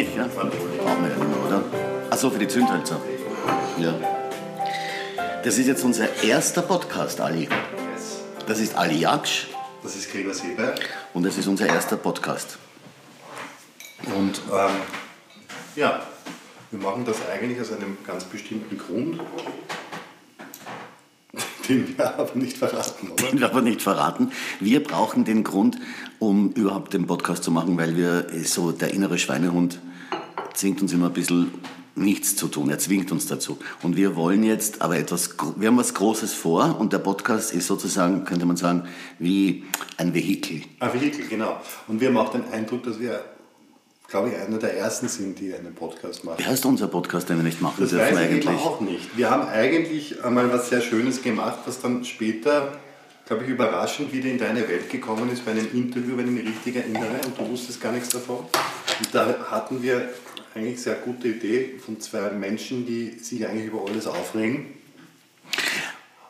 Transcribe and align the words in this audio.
Ja, 0.00 0.26
brauchen 0.28 1.02
wir 1.02 1.10
ja 1.10 1.16
immer, 1.16 1.46
oder? 1.46 1.62
Achso, 2.08 2.30
für 2.30 2.38
die 2.38 2.48
Zündhölzer. 2.48 2.98
Ja. 3.78 3.92
Das 5.44 5.58
ist 5.58 5.66
jetzt 5.66 5.84
unser 5.84 6.22
erster 6.22 6.62
Podcast, 6.62 7.20
Ali. 7.20 7.46
Das 8.46 8.60
ist 8.60 8.74
Ali 8.76 8.96
Jaksch 8.98 9.48
Das 9.82 9.94
ist 9.96 10.10
Gregor 10.10 10.32
Seeberg. 10.32 10.80
und 11.12 11.24
das 11.24 11.36
ist 11.36 11.46
unser 11.46 11.66
erster 11.66 11.98
Podcast. 11.98 12.56
Und 14.16 14.40
ähm, 14.50 14.70
ja, 15.76 16.02
wir 16.70 16.80
machen 16.80 17.04
das 17.04 17.16
eigentlich 17.30 17.60
aus 17.60 17.70
einem 17.70 17.98
ganz 18.06 18.24
bestimmten 18.24 18.78
Grund, 18.78 19.20
den 21.68 21.98
wir 21.98 22.18
aber 22.18 22.34
nicht 22.36 22.56
verraten, 22.56 23.10
oder? 23.10 23.22
Den 23.26 23.38
wir 23.40 23.50
aber 23.50 23.60
nicht 23.60 23.82
verraten. 23.82 24.32
Wir 24.60 24.82
brauchen 24.82 25.26
den 25.26 25.44
Grund, 25.44 25.76
um 26.18 26.52
überhaupt 26.52 26.94
den 26.94 27.06
Podcast 27.06 27.44
zu 27.44 27.50
machen, 27.50 27.76
weil 27.76 27.98
wir 27.98 28.28
so, 28.44 28.72
der 28.72 28.94
innere 28.94 29.18
Schweinehund 29.18 29.78
zwingt 30.60 30.82
uns 30.82 30.92
immer 30.92 31.06
ein 31.06 31.12
bisschen 31.12 31.52
nichts 31.96 32.36
zu 32.36 32.48
tun. 32.48 32.70
Er 32.70 32.78
zwingt 32.78 33.10
uns 33.12 33.26
dazu. 33.26 33.58
Und 33.82 33.96
wir 33.96 34.14
wollen 34.16 34.42
jetzt 34.42 34.80
aber 34.82 34.96
etwas, 34.96 35.34
wir 35.56 35.68
haben 35.68 35.76
was 35.76 35.94
Großes 35.94 36.34
vor 36.34 36.76
und 36.78 36.92
der 36.92 36.98
Podcast 36.98 37.52
ist 37.52 37.66
sozusagen, 37.66 38.24
könnte 38.24 38.46
man 38.46 38.56
sagen, 38.56 38.84
wie 39.18 39.64
ein 39.96 40.14
Vehikel. 40.14 40.62
Ein 40.78 40.92
Vehikel, 40.92 41.26
genau. 41.26 41.60
Und 41.88 42.00
wir 42.00 42.08
haben 42.08 42.16
auch 42.16 42.30
den 42.30 42.44
Eindruck, 42.52 42.84
dass 42.84 43.00
wir, 43.00 43.24
glaube 44.08 44.30
ich, 44.30 44.36
einer 44.36 44.58
der 44.58 44.76
Ersten 44.76 45.08
sind, 45.08 45.38
die 45.40 45.52
einen 45.54 45.74
Podcast 45.74 46.24
machen. 46.24 46.38
Wie 46.38 46.46
heißt 46.46 46.64
unser 46.66 46.88
Podcast, 46.88 47.28
den 47.28 47.36
wir 47.36 47.44
nicht 47.44 47.60
machen 47.60 47.76
Das 47.80 47.90
dürfen 47.90 48.14
weiß 48.14 48.18
ich 48.18 48.34
eigentlich? 48.34 48.48
auch 48.48 48.80
nicht. 48.80 49.16
Wir 49.16 49.30
haben 49.30 49.48
eigentlich 49.48 50.22
einmal 50.24 50.52
was 50.52 50.68
sehr 50.68 50.80
Schönes 50.80 51.22
gemacht, 51.22 51.58
was 51.66 51.80
dann 51.80 52.04
später, 52.04 52.78
glaube 53.26 53.44
ich, 53.44 53.50
überraschend 53.50 54.12
wieder 54.12 54.30
in 54.30 54.38
deine 54.38 54.66
Welt 54.68 54.88
gekommen 54.90 55.30
ist 55.30 55.44
bei 55.44 55.50
einem 55.52 55.68
Interview, 55.72 56.16
wenn 56.16 56.26
ich 56.26 56.44
mich 56.44 56.54
richtig 56.54 56.76
erinnere, 56.76 57.20
und 57.26 57.38
du 57.38 57.50
wusstest 57.50 57.80
gar 57.80 57.92
nichts 57.92 58.10
davon. 58.10 58.38
Und 58.38 59.14
da 59.14 59.34
hatten 59.50 59.82
wir 59.82 60.08
eigentlich 60.54 60.80
sehr 60.82 60.96
gute 60.96 61.28
Idee 61.28 61.78
von 61.84 62.00
zwei 62.00 62.30
Menschen, 62.30 62.86
die 62.86 63.18
sich 63.20 63.46
eigentlich 63.46 63.66
über 63.66 63.84
alles 63.88 64.06
aufregen. 64.06 64.66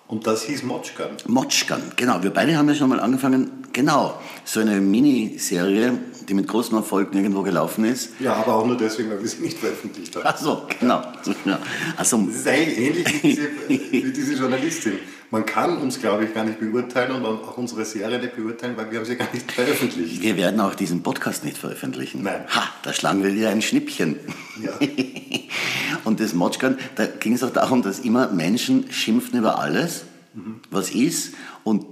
Und 0.06 0.26
das 0.26 0.42
hieß 0.44 0.64
Motschkan. 0.64 1.10
Motschkan, 1.28 1.80
genau. 1.94 2.20
Wir 2.22 2.30
beide 2.30 2.56
haben 2.56 2.68
ja 2.68 2.74
schon 2.74 2.88
mal 2.88 2.98
angefangen, 2.98 3.64
genau, 3.72 4.20
so 4.44 4.58
eine 4.58 4.80
Miniserie, 4.80 5.98
die 6.28 6.34
mit 6.34 6.48
großem 6.48 6.76
Erfolg 6.76 7.14
nirgendwo 7.14 7.42
gelaufen 7.42 7.84
ist. 7.84 8.10
Ja, 8.18 8.34
aber 8.34 8.54
auch 8.56 8.66
nur 8.66 8.76
deswegen, 8.76 9.08
weil 9.10 9.20
wir 9.22 9.28
sie 9.28 9.40
nicht 9.40 9.58
veröffentlicht 9.58 10.16
haben. 10.16 10.24
Ach 10.26 10.36
so, 10.36 10.66
genau. 10.80 11.00
Ja. 11.44 11.60
Also, 11.96 12.18
Das 12.26 12.36
ist 12.36 12.48
eigentlich 12.48 12.78
ähnlich 12.78 13.22
wie 13.22 13.28
diese, 13.28 13.48
wie 13.68 14.12
diese 14.12 14.34
Journalistin. 14.34 14.94
Man 15.32 15.46
kann 15.46 15.78
uns, 15.78 16.00
glaube 16.00 16.24
ich, 16.24 16.34
gar 16.34 16.44
nicht 16.44 16.58
beurteilen 16.58 17.12
und 17.12 17.24
auch 17.24 17.56
unsere 17.56 17.84
Serie 17.84 18.18
nicht 18.18 18.34
beurteilen, 18.34 18.76
weil 18.76 18.90
wir 18.90 18.98
haben 18.98 19.06
sie 19.06 19.14
gar 19.16 19.32
nicht 19.32 19.50
veröffentlicht. 19.52 20.20
wir 20.20 20.36
werden 20.36 20.58
auch 20.60 20.74
diesen 20.74 21.02
Podcast 21.04 21.44
nicht 21.44 21.56
veröffentlichen. 21.56 22.22
Nein. 22.24 22.44
Ha, 22.48 22.64
da 22.82 22.92
schlagen 22.92 23.22
wir 23.22 23.30
dir 23.30 23.48
ein 23.50 23.62
Schnippchen. 23.62 24.16
Ja. 24.60 24.72
Und 26.04 26.18
das 26.20 26.32
Motschkan, 26.34 26.78
da 26.96 27.06
ging 27.06 27.34
es 27.34 27.44
auch 27.44 27.50
darum, 27.52 27.82
dass 27.82 28.00
immer 28.00 28.28
Menschen 28.32 28.90
schimpfen 28.90 29.38
über 29.38 29.58
alles, 29.60 30.04
was 30.70 30.90
ist, 30.90 31.34
und 31.64 31.84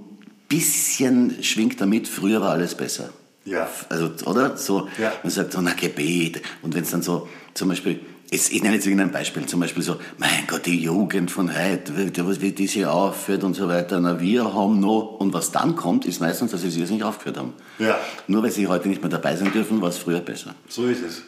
bisschen 0.47 1.43
schwingt 1.43 1.79
damit, 1.79 2.07
früher 2.07 2.41
war 2.41 2.51
alles 2.51 2.75
besser. 2.75 3.09
Ja. 3.45 3.69
Also, 3.89 4.11
oder? 4.25 4.57
So, 4.57 4.87
Ja. 4.97 5.13
man 5.23 5.31
sagt 5.31 5.53
so, 5.53 5.61
na 5.61 5.73
Gebet. 5.73 6.41
Und 6.61 6.73
wenn 6.73 6.83
es 6.83 6.89
dann 6.91 7.01
so, 7.03 7.27
zum 7.53 7.69
Beispiel, 7.69 7.99
jetzt, 8.31 8.51
ich 8.51 8.61
nenne 8.61 8.75
jetzt 8.75 8.85
irgendein 8.85 9.11
Beispiel, 9.11 9.45
zum 9.45 9.59
Beispiel 9.59 9.83
so, 9.83 9.97
mein 10.17 10.45
Gott, 10.47 10.65
die 10.65 10.79
Jugend 10.79 11.31
von 11.31 11.49
heute, 11.55 11.97
wie, 11.97 12.25
was- 12.25 12.39
die 12.39 12.67
sich 12.67 12.85
aufführt 12.85 13.43
und 13.43 13.53
so 13.55 13.67
weiter, 13.67 13.99
na, 13.99 14.19
wir 14.19 14.53
haben 14.53 14.79
noch, 14.79 15.17
und 15.19 15.33
was 15.33 15.51
dann 15.51 15.75
kommt, 15.75 16.05
ist 16.05 16.19
meistens, 16.19 16.51
dass 16.51 16.61
sie 16.61 16.81
es 16.81 16.89
nicht 16.89 17.03
aufgehört 17.03 17.37
haben. 17.37 17.53
Ja. 17.79 17.97
Nur 18.27 18.43
weil 18.43 18.51
sie 18.51 18.67
heute 18.67 18.87
nicht 18.87 19.01
mehr 19.01 19.09
dabei 19.09 19.35
sein 19.35 19.51
dürfen, 19.51 19.81
war 19.81 19.89
es 19.89 19.97
früher 19.97 20.19
besser. 20.19 20.55
So 20.67 20.85
ist 20.87 21.03
es. 21.03 21.21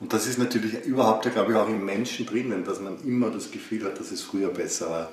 Und 0.00 0.12
das 0.12 0.26
ist 0.26 0.38
natürlich 0.38 0.84
überhaupt, 0.84 1.30
glaube 1.32 1.52
ich, 1.52 1.58
auch 1.58 1.68
im 1.68 1.84
Menschen 1.84 2.26
drinnen, 2.26 2.64
dass 2.64 2.80
man 2.80 2.98
immer 3.04 3.30
das 3.30 3.50
Gefühl 3.52 3.84
hat, 3.84 4.00
dass 4.00 4.10
es 4.10 4.20
früher 4.22 4.48
besser 4.48 4.90
war. 4.90 5.08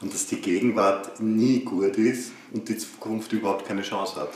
Und 0.00 0.12
dass 0.14 0.26
die 0.26 0.36
Gegenwart 0.36 1.20
nie 1.20 1.60
gut 1.60 1.96
ist 1.96 2.32
und 2.52 2.68
die 2.68 2.76
Zukunft 2.76 3.32
überhaupt 3.32 3.66
keine 3.66 3.82
Chance 3.82 4.16
hat. 4.16 4.28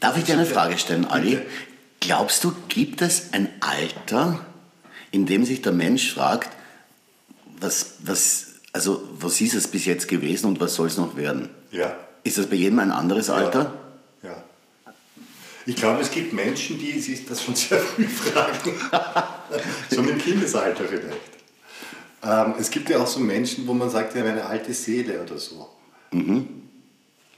Darf 0.00 0.16
ich 0.16 0.24
dir 0.24 0.34
eine 0.34 0.46
Frage 0.46 0.78
stellen, 0.78 1.04
Ali? 1.06 1.38
Glaubst 2.00 2.44
du, 2.44 2.52
gibt 2.68 3.02
es 3.02 3.32
ein 3.32 3.48
Alter, 3.60 4.46
in 5.10 5.26
dem 5.26 5.44
sich 5.44 5.62
der 5.62 5.72
Mensch 5.72 6.12
fragt, 6.12 6.50
was, 7.60 7.94
was, 8.00 8.46
also, 8.72 9.02
was 9.18 9.40
ist 9.40 9.54
es 9.54 9.68
bis 9.68 9.84
jetzt 9.84 10.08
gewesen 10.08 10.46
und 10.46 10.60
was 10.60 10.74
soll 10.74 10.86
es 10.86 10.96
noch 10.96 11.16
werden? 11.16 11.48
Ja. 11.70 11.96
Ist 12.24 12.38
das 12.38 12.46
bei 12.46 12.56
jedem 12.56 12.78
ein 12.78 12.90
anderes 12.90 13.30
Alter? 13.30 13.74
Ja. 14.22 14.42
Ich 15.66 15.76
glaube, 15.76 16.00
es 16.00 16.10
gibt 16.10 16.32
Menschen, 16.32 16.78
die 16.78 16.98
sich 16.98 17.26
das 17.26 17.42
schon 17.42 17.54
sehr 17.54 17.78
früh 17.78 18.04
fragen. 18.08 18.72
schon 19.92 20.08
im 20.08 20.18
Kindesalter 20.18 20.84
vielleicht. 20.84 21.38
Ähm, 22.22 22.54
es 22.58 22.70
gibt 22.70 22.90
ja 22.90 22.98
auch 22.98 23.06
so 23.06 23.20
Menschen, 23.20 23.66
wo 23.66 23.74
man 23.74 23.90
sagt, 23.90 24.14
ja, 24.14 24.24
eine 24.24 24.44
alte 24.44 24.72
Seele 24.72 25.22
oder 25.22 25.38
so. 25.38 25.68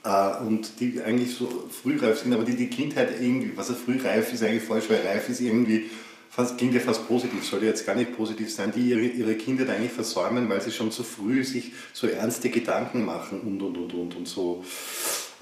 Äh, 0.04 0.42
und 0.46 0.80
die 0.80 1.02
eigentlich 1.02 1.34
so 1.34 1.68
frühreif 1.82 2.20
sind, 2.20 2.32
aber 2.32 2.44
die 2.44 2.56
die 2.56 2.70
Kindheit 2.70 3.10
irgendwie, 3.20 3.52
was 3.56 3.68
er 3.68 3.76
frühreif 3.76 4.32
ist, 4.32 4.42
eigentlich 4.42 4.62
falsch, 4.62 4.84
weil 4.88 5.06
reif 5.06 5.28
ist 5.28 5.40
irgendwie, 5.40 5.90
fast, 6.30 6.56
klingt 6.56 6.74
ja 6.74 6.80
fast 6.80 7.06
positiv, 7.06 7.44
sollte 7.44 7.66
jetzt 7.66 7.84
gar 7.84 7.96
nicht 7.96 8.16
positiv 8.16 8.54
sein, 8.54 8.72
die 8.74 8.90
ihre, 8.90 9.00
ihre 9.00 9.34
Kindheit 9.34 9.68
eigentlich 9.68 9.92
versäumen, 9.92 10.48
weil 10.48 10.62
sie 10.62 10.70
schon 10.70 10.92
zu 10.92 11.02
früh 11.02 11.44
sich 11.44 11.72
so 11.92 12.06
ernste 12.06 12.48
Gedanken 12.48 13.04
machen 13.04 13.40
und 13.40 13.60
und 13.60 13.76
und 13.76 13.92
und 13.92 14.16
und 14.16 14.28
so 14.28 14.64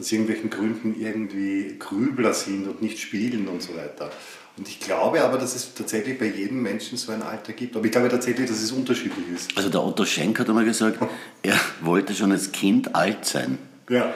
aus 0.00 0.12
irgendwelchen 0.12 0.48
Gründen 0.48 0.98
irgendwie 0.98 1.76
Grübler 1.78 2.32
sind 2.32 2.66
und 2.66 2.80
nicht 2.80 2.98
spielen 2.98 3.48
und 3.48 3.62
so 3.62 3.76
weiter. 3.76 4.10
Und 4.56 4.68
ich 4.68 4.80
glaube 4.80 5.22
aber, 5.22 5.38
dass 5.38 5.54
es 5.54 5.74
tatsächlich 5.74 6.18
bei 6.18 6.26
jedem 6.26 6.62
Menschen 6.62 6.98
so 6.98 7.12
ein 7.12 7.22
Alter 7.22 7.52
gibt. 7.52 7.76
Aber 7.76 7.84
ich 7.84 7.92
glaube 7.92 8.08
tatsächlich, 8.08 8.48
dass 8.48 8.60
es 8.60 8.72
unterschiedlich 8.72 9.24
ist. 9.32 9.56
Also 9.56 9.68
der 9.68 9.84
Otto 9.84 10.04
Schenk 10.04 10.38
hat 10.40 10.48
einmal 10.48 10.64
gesagt, 10.64 10.98
er 11.42 11.60
wollte 11.80 12.14
schon 12.14 12.32
als 12.32 12.50
Kind 12.50 12.94
alt 12.94 13.24
sein. 13.24 13.58
Ja. 13.88 14.12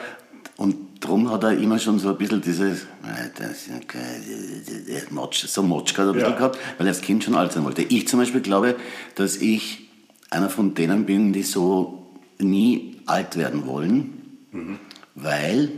Und 0.57 0.75
darum 1.03 1.29
hat 1.29 1.43
er 1.43 1.57
immer 1.57 1.77
schon 1.79 1.99
so 1.99 2.09
ein 2.09 2.17
bisschen 2.17 2.41
dieses, 2.41 2.83
äh, 3.03 5.01
Motsch, 5.11 5.45
so 5.45 5.61
Motschka 5.63 6.03
ein 6.07 6.13
bisschen 6.13 6.31
Ja. 6.31 6.37
gehabt, 6.37 6.57
weil 6.77 6.87
er 6.87 6.91
als 6.93 7.01
Kind 7.01 7.23
schon 7.23 7.35
alt 7.35 7.51
sein 7.51 7.63
wollte. 7.63 7.83
Ich 7.83 8.07
zum 8.07 8.19
Beispiel 8.19 8.41
glaube, 8.41 8.75
dass 9.15 9.37
ich 9.37 9.89
einer 10.29 10.49
von 10.49 10.73
denen 10.73 11.05
bin, 11.05 11.33
die 11.33 11.43
so 11.43 12.07
nie 12.39 12.97
alt 13.05 13.35
werden 13.37 13.65
wollen, 13.67 14.13
weil 15.15 15.71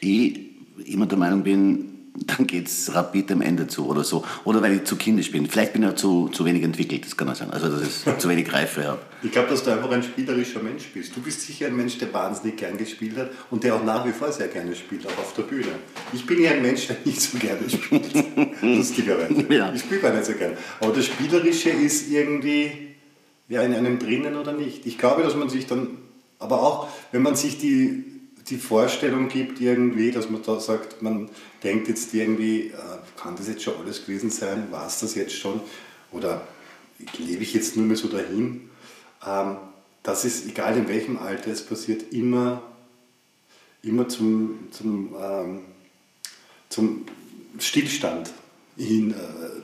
ich 0.00 0.40
immer 0.86 1.06
der 1.06 1.18
Meinung 1.18 1.42
bin, 1.42 1.93
dann 2.14 2.46
geht 2.46 2.68
es 2.68 2.94
rapid 2.94 3.32
am 3.32 3.40
Ende 3.40 3.66
zu 3.66 3.86
oder 3.88 4.04
so. 4.04 4.24
Oder 4.44 4.62
weil 4.62 4.74
ich 4.74 4.84
zu 4.84 4.96
kindisch 4.96 5.32
bin. 5.32 5.48
Vielleicht 5.48 5.72
bin 5.72 5.82
ich 5.82 5.88
auch 5.88 5.94
zu, 5.96 6.28
zu 6.28 6.44
wenig 6.44 6.62
entwickelt, 6.62 7.04
das 7.04 7.16
kann 7.16 7.28
auch 7.28 7.34
sein. 7.34 7.50
Also, 7.50 7.68
dass 7.68 7.82
ich 7.82 8.18
zu 8.18 8.28
wenig 8.28 8.52
Reife 8.52 8.86
habe. 8.86 9.00
Ich 9.22 9.32
glaube, 9.32 9.48
dass 9.48 9.64
du 9.64 9.72
einfach 9.72 9.90
ein 9.90 10.02
spielerischer 10.02 10.62
Mensch 10.62 10.84
bist. 10.94 11.16
Du 11.16 11.20
bist 11.20 11.40
sicher 11.40 11.66
ein 11.66 11.76
Mensch, 11.76 11.98
der 11.98 12.12
wahnsinnig 12.12 12.56
gern 12.56 12.78
gespielt 12.78 13.16
hat 13.16 13.30
und 13.50 13.64
der 13.64 13.74
auch 13.74 13.82
nach 13.82 14.06
wie 14.06 14.12
vor 14.12 14.30
sehr 14.30 14.48
gerne 14.48 14.76
spielt, 14.76 15.06
auch 15.06 15.18
auf 15.18 15.34
der 15.34 15.42
Bühne. 15.42 15.72
Ich 16.12 16.24
bin 16.24 16.40
ja 16.40 16.52
ein 16.52 16.62
Mensch, 16.62 16.86
der 16.86 16.96
nicht 17.04 17.20
so 17.20 17.36
gerne 17.38 17.68
spielt. 17.68 18.14
Lustigerweise. 18.62 19.44
Ja. 19.52 19.72
Ich 19.72 19.80
spiele 19.80 20.00
gar 20.00 20.12
nicht 20.12 20.26
so 20.26 20.34
gern. 20.34 20.52
Aber 20.80 20.92
das 20.92 21.06
Spielerische 21.06 21.70
ist 21.70 22.10
irgendwie 22.10 22.94
ja, 23.48 23.62
in 23.62 23.74
einem 23.74 23.98
drinnen 23.98 24.36
oder 24.36 24.52
nicht. 24.52 24.86
Ich 24.86 24.98
glaube, 24.98 25.22
dass 25.22 25.34
man 25.34 25.48
sich 25.48 25.66
dann, 25.66 25.98
aber 26.38 26.62
auch 26.62 26.88
wenn 27.10 27.22
man 27.22 27.34
sich 27.34 27.58
die, 27.58 28.13
die 28.48 28.58
Vorstellung 28.58 29.28
gibt, 29.28 29.60
irgendwie, 29.60 30.10
dass 30.10 30.28
man 30.28 30.42
da 30.42 30.60
sagt, 30.60 31.02
man 31.02 31.30
denkt 31.62 31.88
jetzt 31.88 32.12
irgendwie, 32.12 32.68
äh, 32.68 32.72
kann 33.16 33.36
das 33.36 33.48
jetzt 33.48 33.62
schon 33.62 33.74
alles 33.80 34.04
gewesen 34.04 34.30
sein? 34.30 34.68
War 34.70 34.86
es 34.86 35.00
das 35.00 35.14
jetzt 35.14 35.34
schon? 35.34 35.60
Oder 36.12 36.46
lebe 37.18 37.42
ich 37.42 37.54
jetzt 37.54 37.76
nur 37.76 37.86
mehr 37.86 37.96
so 37.96 38.08
dahin? 38.08 38.70
Ähm, 39.26 39.56
das 40.02 40.24
ist, 40.24 40.46
egal 40.46 40.76
in 40.76 40.88
welchem 40.88 41.16
Alter 41.16 41.50
es 41.50 41.64
passiert, 41.64 42.12
immer, 42.12 42.62
immer 43.82 44.08
zum, 44.08 44.68
zum, 44.70 45.14
ähm, 45.18 45.60
zum 46.68 47.06
Stillstand 47.58 48.30
hin 48.76 49.12
äh, 49.12 49.14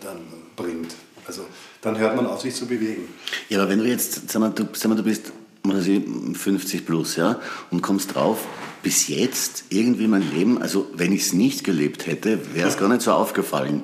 dann 0.03 0.21
bringt. 0.57 0.95
Also 1.27 1.45
dann 1.83 1.99
hört 1.99 2.17
man 2.17 2.27
auf, 2.27 2.41
sich 2.41 2.55
zu 2.55 2.67
bewegen. 2.67 3.09
Ja, 3.51 3.61
aber 3.61 3.71
wenn 3.71 3.81
du 3.81 3.85
jetzt, 3.85 4.31
sag 4.31 4.41
mal, 4.41 4.51
du, 4.51 4.67
sag 4.73 4.89
mal, 4.89 4.95
du 4.95 5.03
bist 5.03 5.33
50 5.63 6.87
plus, 6.87 7.17
ja, 7.17 7.41
und 7.71 7.83
kommst 7.83 8.15
drauf, 8.15 8.47
bis 8.83 9.09
jetzt 9.09 9.65
irgendwie 9.69 10.07
mein 10.07 10.31
Leben, 10.33 10.63
also 10.63 10.87
wenn 10.95 11.13
ich 11.13 11.23
es 11.23 11.33
nicht 11.33 11.65
gelebt 11.65 12.07
hätte, 12.07 12.39
wäre 12.55 12.69
es 12.69 12.79
gar 12.79 12.89
nicht 12.89 13.03
so 13.03 13.13
aufgefallen. 13.13 13.83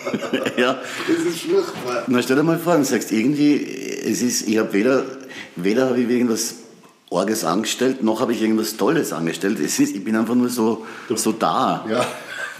ja. 0.56 0.80
Das 1.06 1.24
ist 1.26 1.42
furchtbar. 1.42 2.04
Na, 2.06 2.22
stell 2.22 2.36
dir 2.36 2.42
mal 2.42 2.58
vor, 2.58 2.74
und 2.74 2.86
sagst 2.86 3.12
irgendwie, 3.12 3.56
es 3.56 4.22
ist, 4.22 4.48
ich 4.48 4.58
habe 4.58 4.72
weder, 4.72 5.04
weder 5.56 5.88
habe 5.90 6.00
ich 6.00 6.08
irgendwas 6.08 6.54
Orges 7.10 7.44
angestellt, 7.44 8.02
noch 8.02 8.20
habe 8.20 8.32
ich 8.32 8.40
irgendwas 8.40 8.76
Tolles 8.76 9.12
angestellt. 9.12 9.60
Es 9.60 9.78
ist, 9.78 9.94
ich 9.94 10.02
bin 10.02 10.16
einfach 10.16 10.34
nur 10.34 10.48
so, 10.48 10.86
so 11.14 11.32
da. 11.32 11.84
Ja. 11.88 12.06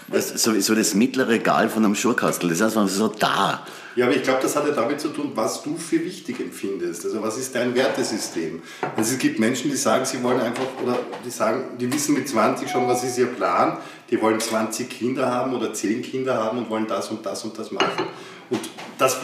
Weißt, 0.08 0.38
so, 0.38 0.58
so 0.60 0.74
das 0.74 0.94
mittlere 0.94 1.28
Regal 1.28 1.68
von 1.68 1.84
einem 1.84 1.94
Schurkastel, 1.94 2.48
das 2.48 2.60
ist 2.60 2.64
einfach 2.64 2.88
so 2.88 3.08
da. 3.08 3.64
Ja, 3.94 4.06
aber 4.06 4.16
ich 4.16 4.22
glaube, 4.22 4.40
das 4.40 4.56
hat 4.56 4.66
ja 4.66 4.72
damit 4.72 5.00
zu 5.00 5.08
tun, 5.08 5.32
was 5.34 5.62
du 5.62 5.76
für 5.76 6.02
wichtig 6.02 6.40
empfindest. 6.40 7.04
Also 7.04 7.22
was 7.22 7.36
ist 7.36 7.54
dein 7.54 7.74
Wertesystem? 7.74 8.62
Also 8.96 9.12
es 9.12 9.18
gibt 9.18 9.38
Menschen, 9.38 9.70
die 9.70 9.76
sagen, 9.76 10.04
sie 10.06 10.22
wollen 10.22 10.40
einfach, 10.40 10.66
oder 10.82 10.98
die 11.24 11.30
sagen, 11.30 11.76
die 11.78 11.92
wissen 11.92 12.14
mit 12.14 12.28
20 12.28 12.70
schon, 12.70 12.88
was 12.88 13.04
ist 13.04 13.18
ihr 13.18 13.26
Plan. 13.26 13.78
Die 14.10 14.20
wollen 14.20 14.40
20 14.40 14.88
Kinder 14.88 15.30
haben 15.30 15.54
oder 15.54 15.74
10 15.74 16.02
Kinder 16.02 16.42
haben 16.42 16.58
und 16.58 16.70
wollen 16.70 16.86
das 16.86 17.10
und 17.10 17.24
das 17.24 17.44
und 17.44 17.58
das 17.58 17.70
machen. 17.70 18.06
Und 18.50 18.60
das 18.98 19.18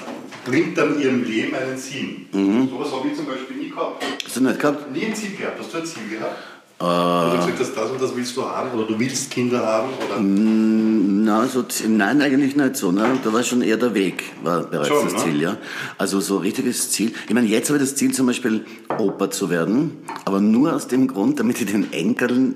bringt 0.44 0.76
dann 0.76 1.00
ihrem 1.00 1.24
Leben 1.24 1.54
einen 1.54 1.76
Sinn. 1.76 2.26
Mhm. 2.32 2.68
Sowas 2.70 2.92
habe 2.92 3.08
ich 3.08 3.16
zum 3.16 3.26
Beispiel 3.26 3.56
nie 3.56 3.70
gehabt. 3.70 4.04
Hast 4.24 4.36
du 4.36 4.40
nicht 4.42 4.60
gehabt? 4.60 4.90
Nie 4.90 5.06
ein 5.06 5.14
Ziel 5.14 5.36
gehabt. 5.36 5.58
Hast 5.60 5.72
du 5.72 5.78
ein 5.78 5.86
Ziel 5.86 6.08
gehabt? 6.10 6.36
Äh, 6.80 6.84
du 6.84 7.52
gesagt 7.58 7.76
das 7.76 7.90
und 7.90 8.00
das 8.00 8.14
willst 8.14 8.36
du 8.36 8.44
haben 8.44 8.70
oder 8.70 8.86
du 8.86 9.00
willst 9.00 9.32
Kinder 9.32 9.66
haben? 9.66 9.88
Oder? 9.94 10.20
Mm, 10.20 11.24
na, 11.24 11.44
so, 11.48 11.64
nein, 11.88 12.22
eigentlich 12.22 12.54
nicht 12.54 12.76
so. 12.76 12.92
Ne? 12.92 13.18
Da 13.24 13.32
war 13.32 13.42
schon 13.42 13.62
eher 13.62 13.76
der 13.78 13.94
Weg, 13.94 14.22
war 14.44 14.62
bereits 14.62 14.86
schon, 14.86 15.04
das 15.04 15.14
ne? 15.14 15.18
Ziel. 15.18 15.42
Ja? 15.42 15.56
Also 15.96 16.20
so 16.20 16.36
richtiges 16.36 16.92
Ziel. 16.92 17.12
Ich 17.26 17.34
meine, 17.34 17.48
jetzt 17.48 17.68
habe 17.68 17.78
ich 17.78 17.84
das 17.84 17.96
Ziel 17.96 18.12
zum 18.12 18.26
Beispiel, 18.26 18.64
Opa 18.96 19.28
zu 19.28 19.50
werden, 19.50 19.96
aber 20.24 20.40
nur 20.40 20.72
aus 20.72 20.86
dem 20.86 21.08
Grund, 21.08 21.40
damit 21.40 21.60
ich 21.60 21.66
den 21.66 21.92
Enkeln 21.92 22.54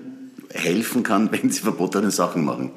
helfen 0.51 1.03
kann, 1.03 1.33
wenn 1.33 1.51
sie 1.51 1.61
verbotene 1.61 2.13
Sachen 2.13 2.45
machen. 2.45 2.71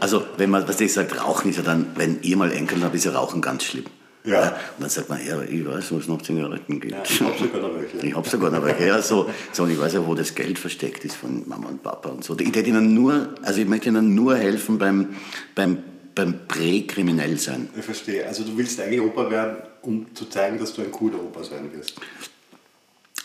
Also, 0.00 0.22
wenn 0.36 0.50
man, 0.50 0.68
was 0.68 0.80
ich 0.80 0.92
sage, 0.92 1.18
Rauchen 1.18 1.50
ist 1.50 1.56
ja 1.56 1.62
dann, 1.62 1.86
wenn 1.94 2.18
ihr 2.22 2.36
mal 2.36 2.52
Enkel 2.52 2.82
habt, 2.82 2.94
ist 2.94 3.04
ja 3.04 3.12
Rauchen 3.12 3.40
ganz 3.40 3.64
schlimm. 3.64 3.84
Ja. 4.24 4.48
Und 4.76 4.80
dann 4.80 4.90
sagt 4.90 5.08
man, 5.08 5.24
ja, 5.24 5.40
ich 5.42 5.66
weiß, 5.66 5.92
wo 5.92 5.98
es 5.98 6.08
noch 6.08 6.20
Zigaretten 6.20 6.80
gibt. 6.80 6.92
Ja, 6.92 7.02
ich 7.04 7.20
habe 7.20 7.38
sogar 7.38 7.60
noch 7.60 7.74
welche. 7.74 8.06
Ich 8.06 8.14
habe 8.14 8.28
sogar 8.28 8.50
noch 8.50 8.64
welche. 8.64 8.86
Ja, 8.86 9.00
so, 9.00 9.30
so, 9.52 9.62
und 9.62 9.70
ich 9.70 9.78
weiß 9.78 9.94
ja, 9.94 10.06
wo 10.06 10.14
das 10.14 10.34
Geld 10.34 10.58
versteckt 10.58 11.04
ist 11.04 11.16
von 11.16 11.48
Mama 11.48 11.68
und 11.68 11.82
Papa 11.82 12.10
und 12.10 12.24
so. 12.24 12.36
Ich 12.38 12.46
hätte 12.46 12.68
ihnen 12.68 12.94
nur, 12.94 13.34
also 13.42 13.60
ich 13.60 13.68
möchte 13.68 13.88
ihnen 13.88 14.14
nur 14.14 14.36
helfen 14.36 14.78
beim, 14.78 15.16
beim, 15.54 15.78
beim 16.14 16.46
Präkriminell 16.46 17.38
sein. 17.38 17.68
Ich 17.76 17.84
verstehe. 17.84 18.26
Also 18.26 18.44
du 18.44 18.56
willst 18.56 18.80
eigentlich 18.80 19.00
Opa 19.00 19.30
werden, 19.30 19.56
um 19.82 20.06
zu 20.14 20.26
zeigen, 20.26 20.58
dass 20.58 20.74
du 20.74 20.82
ein 20.82 20.90
cooler 20.90 21.22
Opa 21.22 21.42
sein 21.44 21.72
wirst. 21.72 21.94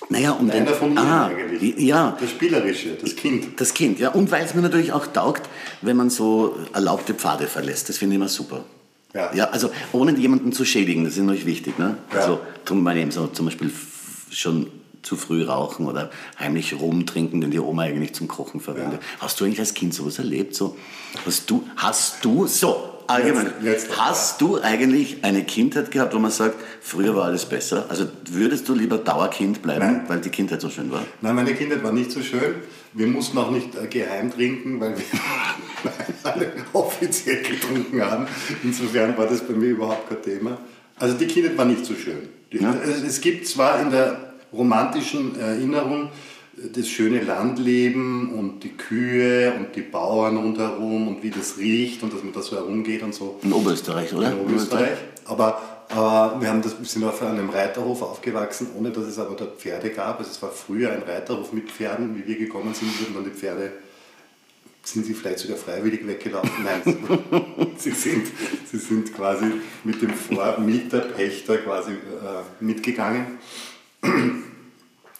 Naja, 0.09 0.31
um 0.31 0.49
Einer 0.49 0.65
den, 0.65 0.75
von 0.75 0.89
ihnen 0.89 0.97
ah, 0.97 1.27
eigentlich. 1.27 1.79
Ja. 1.79 2.17
Das 2.19 2.29
Spielerische, 2.29 2.97
das 3.01 3.15
Kind. 3.15 3.59
Das 3.59 3.73
Kind, 3.73 3.99
ja. 3.99 4.09
Und 4.09 4.31
weil 4.31 4.43
es 4.43 4.53
mir 4.53 4.61
natürlich 4.61 4.91
auch 4.91 5.07
taugt, 5.07 5.49
wenn 5.81 5.97
man 5.97 6.09
so 6.09 6.57
erlaubte 6.73 7.13
Pfade 7.13 7.47
verlässt. 7.47 7.89
Das 7.89 7.97
finde 7.97 8.15
ich 8.15 8.17
immer 8.17 8.29
super. 8.29 8.65
Ja. 9.13 9.33
ja, 9.33 9.45
also 9.50 9.69
ohne 9.92 10.18
jemanden 10.18 10.54
zu 10.54 10.65
schädigen, 10.65 11.04
das 11.04 11.13
ist 11.13 11.19
natürlich 11.19 11.45
wichtig. 11.45 11.77
Ne? 11.77 11.98
Ja. 12.12 12.19
Also 12.19 12.39
darum 12.65 12.83
meine 12.83 13.00
ich 13.00 13.04
eben 13.04 13.12
so 13.12 13.27
zum 13.27 13.45
Beispiel 13.45 13.71
schon 14.31 14.68
zu 15.04 15.18
früh 15.18 15.44
rauchen 15.44 15.86
oder 15.86 16.10
heimlich 16.39 16.80
rumtrinken, 16.80 17.42
den 17.42 17.51
die 17.51 17.60
Oma 17.60 17.83
eigentlich 17.83 18.13
zum 18.15 18.27
Kochen 18.27 18.60
verwendet. 18.60 19.01
Ja. 19.01 19.19
Hast 19.19 19.39
du 19.39 19.45
eigentlich 19.45 19.60
als 19.60 19.74
Kind 19.74 19.94
sowas 19.94 20.18
erlebt? 20.18 20.56
So, 20.56 20.77
hast 21.25 21.50
du, 21.50 21.68
hast 21.75 22.25
du 22.25 22.48
so 22.48 22.92
allgemein, 23.07 23.53
jetzt, 23.61 23.88
jetzt 23.88 23.97
hast 24.00 24.41
du 24.41 24.59
eigentlich 24.61 25.23
eine 25.23 25.44
Kindheit 25.44 25.91
gehabt, 25.91 26.13
wo 26.13 26.19
man 26.19 26.31
sagt, 26.31 26.55
früher 26.81 27.15
war 27.15 27.25
alles 27.25 27.45
besser? 27.45 27.85
Also 27.89 28.07
würdest 28.29 28.67
du 28.69 28.75
lieber 28.75 28.97
Dauerkind 28.97 29.61
bleiben, 29.61 29.85
Nein. 29.85 30.03
weil 30.07 30.21
die 30.21 30.29
Kindheit 30.29 30.61
so 30.61 30.69
schön 30.69 30.91
war? 30.91 31.03
Nein, 31.21 31.35
meine 31.35 31.53
Kindheit 31.53 31.83
war 31.83 31.91
nicht 31.91 32.11
so 32.11 32.21
schön. 32.21 32.55
Wir 32.94 33.07
mussten 33.07 33.38
auch 33.38 33.51
nicht 33.51 33.75
äh, 33.75 33.88
geheim 33.88 34.31
trinken, 34.31 34.79
weil 34.79 34.95
wir 34.97 35.03
alle 36.23 36.51
offiziell 36.73 37.44
getrunken 37.44 38.01
haben. 38.01 38.27
Insofern 38.63 39.17
war 39.17 39.27
das 39.27 39.41
bei 39.41 39.53
mir 39.53 39.69
überhaupt 39.69 40.09
kein 40.09 40.21
Thema. 40.21 40.57
Also 40.97 41.15
die 41.17 41.27
Kindheit 41.27 41.57
war 41.57 41.65
nicht 41.65 41.85
so 41.85 41.95
schön. 41.95 42.29
Ja. 42.51 42.73
Es 43.05 43.19
gibt 43.21 43.47
zwar 43.47 43.81
in 43.81 43.89
der 43.89 44.33
romantischen 44.53 45.39
Erinnerung 45.39 46.05
äh, 46.05 46.09
das 46.55 46.88
schöne 46.88 47.21
Landleben 47.21 48.33
und 48.33 48.63
die 48.63 48.69
Kühe 48.69 49.53
und 49.53 49.75
die 49.75 49.81
Bauern 49.81 50.38
rundherum 50.38 51.07
und 51.07 51.23
wie 51.23 51.31
das 51.31 51.57
riecht 51.57 52.03
und 52.03 52.13
dass 52.13 52.23
man 52.23 52.33
da 52.33 52.41
so 52.41 52.55
herumgeht 52.55 53.01
und 53.01 53.13
so. 53.13 53.39
In 53.41 53.53
Oberösterreich, 53.53 54.13
oder? 54.13 54.31
In 54.31 54.39
Oberösterreich. 54.39 54.97
Aber, 55.25 55.61
aber 55.89 56.39
wir, 56.39 56.50
haben 56.50 56.61
das, 56.61 56.77
wir 56.77 56.85
sind 56.85 57.03
auf 57.03 57.21
einem 57.23 57.50
Reiterhof 57.50 58.01
aufgewachsen, 58.03 58.67
ohne 58.77 58.91
dass 58.91 59.05
es 59.05 59.17
aber 59.17 59.35
dort 59.35 59.59
Pferde 59.59 59.89
gab. 59.89 60.19
Also 60.19 60.31
es 60.31 60.41
war 60.41 60.51
früher 60.51 60.91
ein 60.91 61.01
Reiterhof 61.01 61.53
mit 61.53 61.71
Pferden. 61.71 62.15
Wie 62.15 62.27
wir 62.27 62.38
gekommen 62.38 62.73
sind, 62.73 63.00
wurden 63.00 63.15
dann 63.15 63.23
die 63.23 63.31
Pferde 63.31 63.71
sind 64.85 65.05
Sie 65.05 65.13
vielleicht 65.13 65.39
sogar 65.39 65.55
freiwillig 65.55 66.05
weggelaufen? 66.05 66.51
Nein, 66.61 66.81
Sie 67.77 67.91
sind, 67.91 68.27
Sie 68.69 68.77
sind 68.77 69.13
quasi 69.13 69.45
mit 69.85 70.01
dem 70.01 70.13
Vormieter, 70.13 71.00
Pächter 71.00 71.57
quasi 71.59 71.91
äh, 71.91 72.44
mitgegangen. 72.59 73.39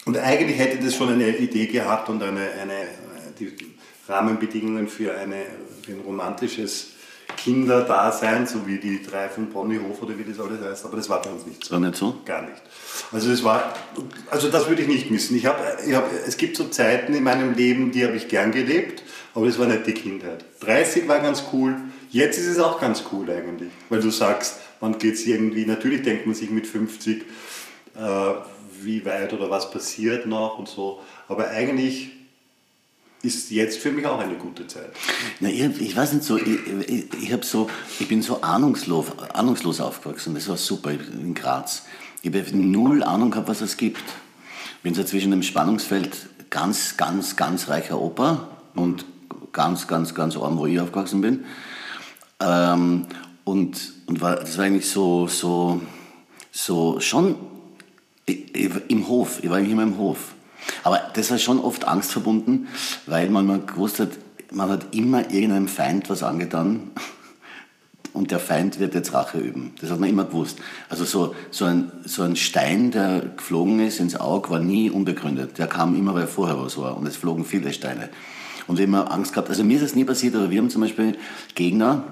Und 0.04 0.18
eigentlich 0.18 0.58
hätte 0.58 0.84
das 0.84 0.94
schon 0.94 1.08
eine 1.08 1.36
Idee 1.36 1.66
gehabt 1.66 2.08
und 2.08 2.22
eine, 2.22 2.50
eine, 2.60 2.88
die 3.38 3.52
Rahmenbedingungen 4.08 4.88
für, 4.88 5.16
eine, 5.16 5.36
für 5.82 5.92
ein 5.92 6.00
romantisches 6.00 6.88
Kinderdasein, 7.36 8.46
so 8.46 8.66
wie 8.66 8.78
die 8.78 9.02
drei 9.02 9.28
von 9.28 9.48
Ponyhof 9.48 10.02
oder 10.02 10.16
wie 10.18 10.24
das 10.24 10.38
alles 10.38 10.60
heißt, 10.60 10.84
aber 10.84 10.96
das 10.96 11.08
war 11.08 11.22
bei 11.22 11.30
uns 11.30 11.46
nicht 11.46 11.64
so. 11.64 11.72
War 11.72 11.80
nicht 11.80 11.96
so? 11.96 12.20
Gar 12.24 12.42
nicht. 12.42 12.62
Also 13.12 13.30
das 13.30 13.42
war, 13.42 13.74
also 14.30 14.48
das 14.48 14.68
würde 14.68 14.82
ich 14.82 14.88
nicht 14.88 15.10
missen. 15.10 15.36
Ich 15.36 15.46
hab, 15.46 15.58
ich 15.84 15.94
hab, 15.94 16.08
es 16.26 16.36
gibt 16.36 16.56
so 16.56 16.64
Zeiten 16.64 17.14
in 17.14 17.24
meinem 17.24 17.54
Leben, 17.54 17.92
die 17.92 18.04
habe 18.04 18.16
ich 18.16 18.28
gern 18.28 18.52
gelebt, 18.52 19.02
aber 19.34 19.46
das 19.46 19.58
war 19.58 19.66
nicht 19.66 19.86
die 19.86 19.94
Kindheit. 19.94 20.44
30 20.60 21.08
war 21.08 21.20
ganz 21.20 21.44
cool, 21.52 21.76
jetzt 22.10 22.38
ist 22.38 22.46
es 22.46 22.58
auch 22.58 22.80
ganz 22.80 23.04
cool 23.12 23.28
eigentlich, 23.30 23.70
weil 23.88 24.00
du 24.00 24.10
sagst, 24.10 24.60
wann 24.80 24.98
geht 24.98 25.14
es 25.14 25.26
irgendwie, 25.26 25.66
natürlich 25.66 26.02
denkt 26.02 26.26
man 26.26 26.34
sich 26.34 26.50
mit 26.50 26.66
50, 26.66 27.22
äh, 27.96 28.32
wie 28.84 29.04
weit 29.04 29.32
oder 29.32 29.50
was 29.50 29.70
passiert 29.70 30.26
noch 30.26 30.58
und 30.58 30.68
so, 30.68 31.00
aber 31.28 31.48
eigentlich 31.48 32.10
ist 33.22 33.50
jetzt 33.50 33.78
für 33.78 33.90
mich 33.90 34.04
auch 34.06 34.18
eine 34.18 34.34
gute 34.34 34.66
Zeit. 34.66 34.90
Na, 35.40 35.48
ich, 35.48 35.80
ich 35.80 35.96
weiß 35.96 36.12
nicht 36.12 36.24
so, 36.24 36.36
ich, 36.36 36.46
ich, 36.86 37.30
ich, 37.30 37.44
so, 37.44 37.70
ich 37.98 38.06
bin 38.06 38.20
so 38.20 38.42
ahnungslos, 38.42 39.06
ahnungslos 39.32 39.80
aufgewachsen, 39.80 40.34
das 40.34 40.48
war 40.48 40.58
super 40.58 40.90
in 40.90 41.34
Graz. 41.34 41.84
Ich 42.22 42.34
habe 42.34 42.56
null 42.56 43.02
Ahnung 43.02 43.30
gehabt, 43.30 43.48
was 43.48 43.60
es 43.60 43.76
gibt. 43.76 44.02
Ich 44.76 44.82
bin 44.82 44.94
so 44.94 45.04
zwischen 45.04 45.30
dem 45.30 45.42
Spannungsfeld 45.42 46.28
ganz, 46.50 46.96
ganz, 46.96 47.36
ganz 47.36 47.68
reicher 47.68 48.00
Opa 48.00 48.48
und 48.74 49.06
ganz, 49.52 49.86
ganz, 49.86 50.14
ganz 50.14 50.36
arm, 50.36 50.58
wo 50.58 50.66
ich 50.66 50.78
aufgewachsen 50.80 51.20
bin. 51.22 51.44
Ähm, 52.40 53.06
und 53.44 53.94
und 54.06 54.20
war, 54.20 54.36
das 54.36 54.58
war 54.58 54.64
eigentlich 54.64 54.88
so, 54.88 55.26
so, 55.26 55.80
so 56.50 57.00
schon 57.00 57.36
im 58.26 59.08
Hof. 59.08 59.40
Ich 59.42 59.50
war 59.50 59.58
immer 59.58 59.82
im 59.82 59.98
Hof. 59.98 60.34
Aber 60.82 61.00
das 61.14 61.30
war 61.30 61.38
schon 61.38 61.60
oft 61.60 61.86
Angst 61.86 62.12
verbunden, 62.12 62.68
weil 63.06 63.28
man 63.28 63.46
mal 63.46 63.60
gewusst 63.60 64.00
hat, 64.00 64.10
man 64.50 64.70
hat 64.70 64.94
immer 64.94 65.30
irgendeinem 65.30 65.68
Feind 65.68 66.08
was 66.08 66.22
angetan 66.22 66.90
und 68.12 68.30
der 68.30 68.38
Feind 68.38 68.78
wird 68.78 68.94
jetzt 68.94 69.12
Rache 69.12 69.38
üben. 69.38 69.72
Das 69.80 69.90
hat 69.90 70.00
man 70.00 70.08
immer 70.08 70.24
gewusst. 70.24 70.58
Also 70.88 71.04
so, 71.04 71.34
so, 71.50 71.66
ein, 71.66 71.92
so 72.04 72.22
ein 72.22 72.36
Stein, 72.36 72.90
der 72.90 73.20
geflogen 73.36 73.80
ist 73.80 74.00
ins 74.00 74.16
Auge, 74.16 74.50
war 74.50 74.60
nie 74.60 74.90
unbegründet. 74.90 75.58
Der 75.58 75.66
kam 75.66 75.96
immer, 75.96 76.14
weil 76.14 76.26
vorher 76.26 76.58
was 76.58 76.78
war 76.78 76.96
und 76.96 77.06
es 77.06 77.16
flogen 77.16 77.44
viele 77.44 77.72
Steine. 77.72 78.08
Und 78.66 78.78
wir 78.78 78.86
haben 78.86 78.94
Angst 78.94 79.32
gehabt, 79.34 79.50
also 79.50 79.62
mir 79.64 79.76
ist 79.76 79.82
es 79.82 79.94
nie 79.94 80.04
passiert, 80.04 80.34
aber 80.34 80.50
wir 80.50 80.58
haben 80.58 80.70
zum 80.70 80.80
Beispiel 80.80 81.18
Gegner, 81.54 82.04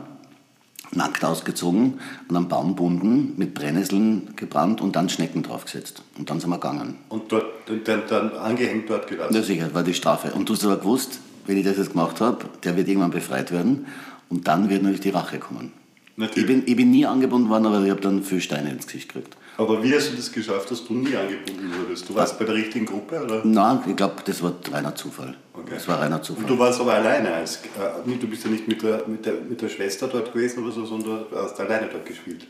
nackt 0.94 1.24
ausgezogen, 1.24 2.00
an 2.28 2.36
einem 2.36 2.48
Baum 2.48 2.76
bunden, 2.76 3.34
mit 3.36 3.54
Brennnesseln 3.54 4.34
gebrannt 4.36 4.80
und 4.80 4.96
dann 4.96 5.08
Schnecken 5.08 5.42
draufgesetzt. 5.42 6.02
Und 6.18 6.28
dann 6.30 6.40
sind 6.40 6.50
wir 6.50 6.58
gegangen. 6.58 6.98
Und 7.08 7.32
dort, 7.32 7.44
dann, 7.84 8.02
dann 8.08 8.32
angehängt 8.32 8.90
dort 8.90 9.08
gelassen? 9.08 9.34
Ja, 9.34 9.42
sicher, 9.42 9.74
war 9.74 9.82
die 9.82 9.94
Strafe. 9.94 10.32
Und 10.32 10.48
du 10.48 10.54
hast 10.54 10.64
aber 10.64 10.76
gewusst, 10.76 11.20
wenn 11.46 11.56
ich 11.56 11.64
das 11.64 11.78
jetzt 11.78 11.92
gemacht 11.92 12.20
habe, 12.20 12.44
der 12.62 12.76
wird 12.76 12.88
irgendwann 12.88 13.10
befreit 13.10 13.52
werden 13.52 13.86
und 14.28 14.48
dann 14.48 14.68
wird 14.68 14.82
natürlich 14.82 15.00
die 15.00 15.10
Rache 15.10 15.38
kommen. 15.38 15.72
Natürlich. 16.16 16.50
Ich 16.50 16.54
bin, 16.56 16.62
ich 16.66 16.76
bin 16.76 16.90
nie 16.90 17.06
angebunden 17.06 17.48
worden, 17.48 17.66
aber 17.66 17.82
ich 17.82 17.90
habe 17.90 18.00
dann 18.00 18.22
viel 18.22 18.40
Steine 18.40 18.70
ins 18.70 18.86
Gesicht 18.86 19.12
gekriegt. 19.12 19.36
Aber 19.62 19.82
wie 19.82 19.94
hast 19.94 20.10
du 20.10 20.16
das 20.16 20.32
geschafft, 20.32 20.70
dass 20.70 20.84
du 20.84 20.94
nie 20.94 21.14
angebunden 21.14 21.72
wurdest? 21.78 22.08
Du 22.08 22.14
warst 22.14 22.38
bei 22.38 22.44
der 22.44 22.54
richtigen 22.54 22.84
Gruppe, 22.84 23.22
oder? 23.22 23.42
Nein, 23.44 23.78
ich 23.86 23.96
glaube, 23.96 24.16
das 24.24 24.42
war 24.42 24.54
reiner 24.72 24.94
Zufall. 24.94 25.34
Okay. 25.54 25.74
Das 25.74 25.86
war 25.86 26.00
reiner 26.00 26.20
Zufall. 26.20 26.42
Und 26.42 26.50
du 26.50 26.58
warst 26.58 26.80
aber 26.80 26.94
alleine. 26.94 27.32
Als, 27.32 27.56
äh, 27.56 28.18
du 28.18 28.26
bist 28.26 28.44
ja 28.44 28.50
nicht 28.50 28.66
mit 28.66 28.82
der, 28.82 29.04
mit, 29.06 29.24
der, 29.24 29.34
mit 29.48 29.60
der 29.60 29.68
Schwester 29.68 30.08
dort 30.08 30.32
gewesen 30.32 30.64
oder 30.64 30.72
so, 30.72 30.84
sondern 30.84 31.24
du 31.30 31.36
hast 31.36 31.58
alleine 31.60 31.88
dort 31.92 32.04
gespielt. 32.04 32.46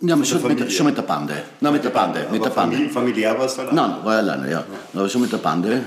Ja, 0.00 0.24
schon 0.24 0.42
mit, 0.46 0.72
schon 0.72 0.86
mit, 0.86 0.96
der 0.96 1.02
Bande. 1.02 1.42
Nein, 1.60 1.72
mit 1.72 1.84
der 1.84 1.90
Bande. 1.90 2.26
Mit 2.30 2.44
der 2.44 2.50
Bande. 2.50 2.88
Familiär 2.90 3.36
warst 3.38 3.56
du 3.56 3.62
alleine? 3.62 3.76
Nein, 3.76 4.04
war 4.04 4.16
alleine, 4.16 4.50
ja. 4.50 4.58
ja. 4.60 5.00
Aber 5.00 5.08
schon 5.08 5.22
mit 5.22 5.32
der 5.32 5.38
Bande. 5.38 5.82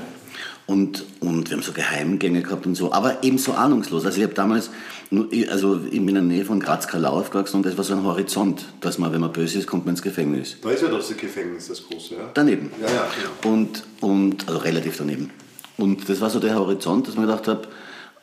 Und, 0.68 1.06
und 1.20 1.50
wir 1.50 1.58
haben 1.58 1.64
so 1.64 1.74
Geheimgänge 1.74 2.42
gehabt 2.42 2.66
und 2.66 2.74
so, 2.74 2.92
aber 2.92 3.24
eben 3.24 3.38
so 3.38 3.54
ahnungslos. 3.54 4.04
Also 4.04 4.18
ich 4.18 4.24
habe 4.24 4.34
damals, 4.34 4.72
also 5.50 5.76
in 5.76 6.08
der 6.08 6.24
Nähe 6.24 6.44
von 6.44 6.60
Graz-Karlau 6.60 7.20
aufgewachsen 7.20 7.58
und 7.58 7.66
das 7.68 7.78
war 7.78 7.84
so 7.84 7.94
ein 7.94 8.04
Horizont, 8.04 8.66
dass 8.82 8.98
man, 8.98 9.14
wenn 9.14 9.22
man 9.22 9.32
böse 9.32 9.60
ist, 9.60 9.68
kommt 9.68 9.86
man 9.86 9.94
ins 9.94 10.02
Gefängnis. 10.02 10.58
Da 10.62 10.72
ist 10.72 10.82
ja 10.82 10.90
das 10.90 11.16
Gefängnis, 11.16 11.68
das 11.68 11.88
große, 11.88 12.16
ja? 12.16 12.32
Daneben. 12.34 12.72
Ja, 12.82 12.88
ja, 12.88 13.08
genau. 13.44 13.54
Und, 13.54 13.84
und, 14.02 14.48
also 14.48 14.60
relativ 14.60 14.98
daneben. 14.98 15.30
Und 15.78 16.10
das 16.10 16.20
war 16.20 16.32
so 16.32 16.40
der 16.40 16.56
Horizont, 16.56 17.08
dass 17.08 17.16
man 17.16 17.28
gedacht 17.28 17.48
habe, 17.48 17.68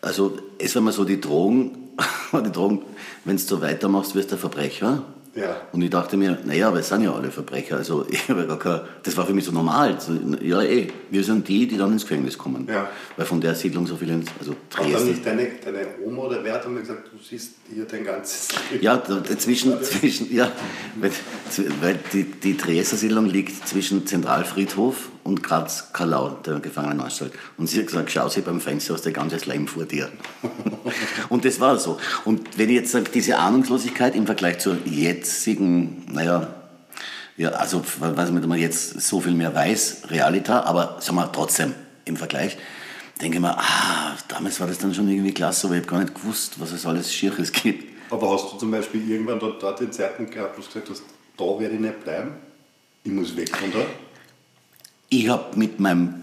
also 0.01 0.37
es 0.59 0.75
war 0.75 0.83
mal 0.83 0.93
so 0.93 1.05
die 1.05 1.21
Drohung, 1.21 1.77
die 2.33 2.51
Drohung, 2.51 2.83
wenn 3.25 3.37
du 3.37 3.43
so 3.43 3.61
weitermachst, 3.61 4.17
wirst 4.17 4.33
du 4.33 4.35
ein 4.35 4.41
Verbrecher. 4.41 5.05
Ja. 5.35 5.63
Und 5.73 5.81
ich 5.81 5.89
dachte 5.89 6.17
mir, 6.17 6.39
naja, 6.45 6.69
aber 6.69 6.81
es 6.81 6.89
sind 6.89 7.03
ja 7.03 7.15
alle 7.15 7.31
Verbrecher. 7.31 7.77
Also 7.77 8.07
ich 8.11 8.29
habe 8.29 8.47
gar 8.47 8.59
kein, 8.59 8.81
das 9.03 9.17
war 9.17 9.27
für 9.27 9.33
mich 9.33 9.45
so 9.45 9.53
normal. 9.53 9.97
Ja, 10.43 10.63
eh, 10.63 10.89
wir 11.11 11.25
sind 11.25 11.49
die, 11.49 11.67
die 11.67 11.77
dann 11.77 11.93
ins 11.93 12.03
Gefängnis 12.03 12.37
kommen. 12.37 12.67
Ja. 12.69 12.89
Weil 13.17 13.27
von 13.27 13.41
der 13.41 13.55
Siedlung 13.55 13.87
so 13.87 13.97
viele, 13.97 14.21
also 14.39 14.55
Dresden. 14.69 14.95
Hat 14.95 15.05
nicht 15.05 15.27
deine, 15.27 15.49
deine 15.65 15.87
Oma 16.05 16.23
oder 16.23 16.45
wer 16.45 16.55
hat 16.55 16.65
dann 16.65 16.77
gesagt, 16.77 17.11
du 17.11 17.19
siehst 17.19 17.55
hier 17.73 17.85
dein 17.87 18.05
ganzes 18.05 18.49
Leben? 18.71 18.85
Ja, 18.85 19.03
zwischen, 19.39 19.83
zwischen, 19.83 20.35
ja, 20.35 20.53
weil, 20.97 21.11
weil 21.81 21.99
die, 22.13 22.25
die 22.25 22.57
Dresdner 22.57 22.99
Siedlung 22.99 23.27
liegt 23.27 23.67
zwischen 23.67 24.07
Zentralfriedhof 24.07 25.09
und 25.25 25.43
Graz 25.43 25.93
Kalau, 25.93 26.31
der 26.45 26.61
Gefangenenanstalt. 26.61 27.33
Und 27.57 27.69
sie 27.69 27.79
hat 27.79 27.87
gesagt, 27.87 28.11
schau 28.11 28.29
sie 28.29 28.41
beim 28.41 28.61
Fenster 28.61 28.95
aus 28.95 29.03
der 29.03 29.13
ganze 29.13 29.37
Leim 29.49 29.69
vor 29.69 29.85
dir. 29.85 30.11
und 31.29 31.45
das 31.45 31.61
war 31.61 31.79
so. 31.79 31.99
Und 32.25 32.59
wenn 32.59 32.69
ich 32.69 32.77
jetzt 32.77 32.93
sage, 32.93 33.11
diese 33.13 33.39
Ahnungslosigkeit 33.39 34.15
im 34.17 34.27
Vergleich 34.27 34.59
zur 34.59 34.79
jetzigen, 34.85 36.05
naja, 36.13 36.55
ja, 37.37 37.51
also, 37.51 37.83
weiß 37.99 38.31
nicht, 38.31 38.47
man 38.47 38.59
jetzt 38.59 39.01
so 39.01 39.21
viel 39.21 39.33
mehr 39.33 39.55
weiß, 39.55 40.03
Realita, 40.11 40.63
aber 40.65 40.99
sagen 41.01 41.17
wir 41.17 41.33
trotzdem 41.33 41.75
im 42.05 42.17
Vergleich, 42.17 42.59
denke 43.21 43.37
ich 43.37 43.41
mir, 43.41 43.57
ah, 43.57 44.17
damals 44.29 44.61
war 44.61 44.67
das 44.67 44.79
dann 44.79 44.93
schon 44.93 45.09
irgendwie 45.09 45.33
klasse, 45.33 45.67
aber 45.67 45.77
ich 45.77 45.83
habe 45.83 45.91
gar 45.91 46.01
nicht 46.01 46.15
gewusst, 46.15 46.61
was 46.61 46.73
es 46.73 46.85
alles 46.85 47.13
Schierches 47.13 47.51
gibt. 47.53 47.91
Aber 48.11 48.31
hast 48.31 48.53
du 48.53 48.59
zum 48.59 48.71
Beispiel 48.71 49.09
irgendwann 49.11 49.39
dort, 49.39 49.63
dort 49.63 49.81
den 49.81 49.91
Zeitpunkt 49.91 50.33
gehabt, 50.33 50.59
wo 50.59 50.61
du 50.61 50.67
gesagt 50.67 50.91
hast, 50.91 51.03
da 51.37 51.45
werde 51.59 51.75
ich 51.75 51.81
nicht 51.81 52.05
bleiben, 52.05 52.33
ich 53.05 53.13
muss 53.13 53.35
weg 53.37 53.57
von 53.57 53.73
da? 53.73 53.79
Ich 55.13 55.29
habe 55.29 55.59
mit 55.59 55.79
meinem, 55.79 56.15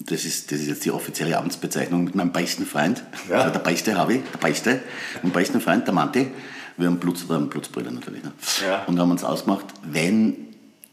das 0.00 0.26
ist, 0.26 0.52
das 0.52 0.60
ist 0.60 0.66
jetzt 0.68 0.84
die 0.84 0.90
offizielle 0.90 1.38
Amtsbezeichnung, 1.38 2.04
mit 2.04 2.14
meinem 2.14 2.32
besten 2.32 2.66
Freund, 2.66 3.02
Ja. 3.30 3.38
also 3.38 3.52
der 3.54 3.60
beste 3.60 3.96
habe 3.96 4.12
ich, 4.16 4.20
der 4.30 4.38
beste, 4.46 4.82
mein 5.22 5.32
besten 5.32 5.58
Freund, 5.62 5.86
der 5.86 5.94
Manti, 5.94 6.30
wir 6.76 6.86
haben 6.86 6.98
Blut, 6.98 7.26
wir 7.26 7.34
haben 7.36 7.48
Blutsbrüder 7.48 7.90
natürlich, 7.90 8.22
ne? 8.22 8.32
Ja. 8.62 8.84
und 8.84 8.98
haben 9.00 9.10
uns 9.10 9.24
ausgemacht, 9.24 9.64
wenn 9.84 10.36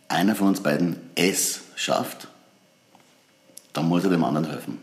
einer 0.07 0.35
von 0.35 0.47
uns 0.47 0.61
beiden 0.61 0.95
es 1.15 1.63
schafft, 1.75 2.29
dann 3.73 3.89
muss 3.89 4.05
er 4.05 4.09
dem 4.11 4.23
anderen 4.23 4.49
helfen. 4.49 4.77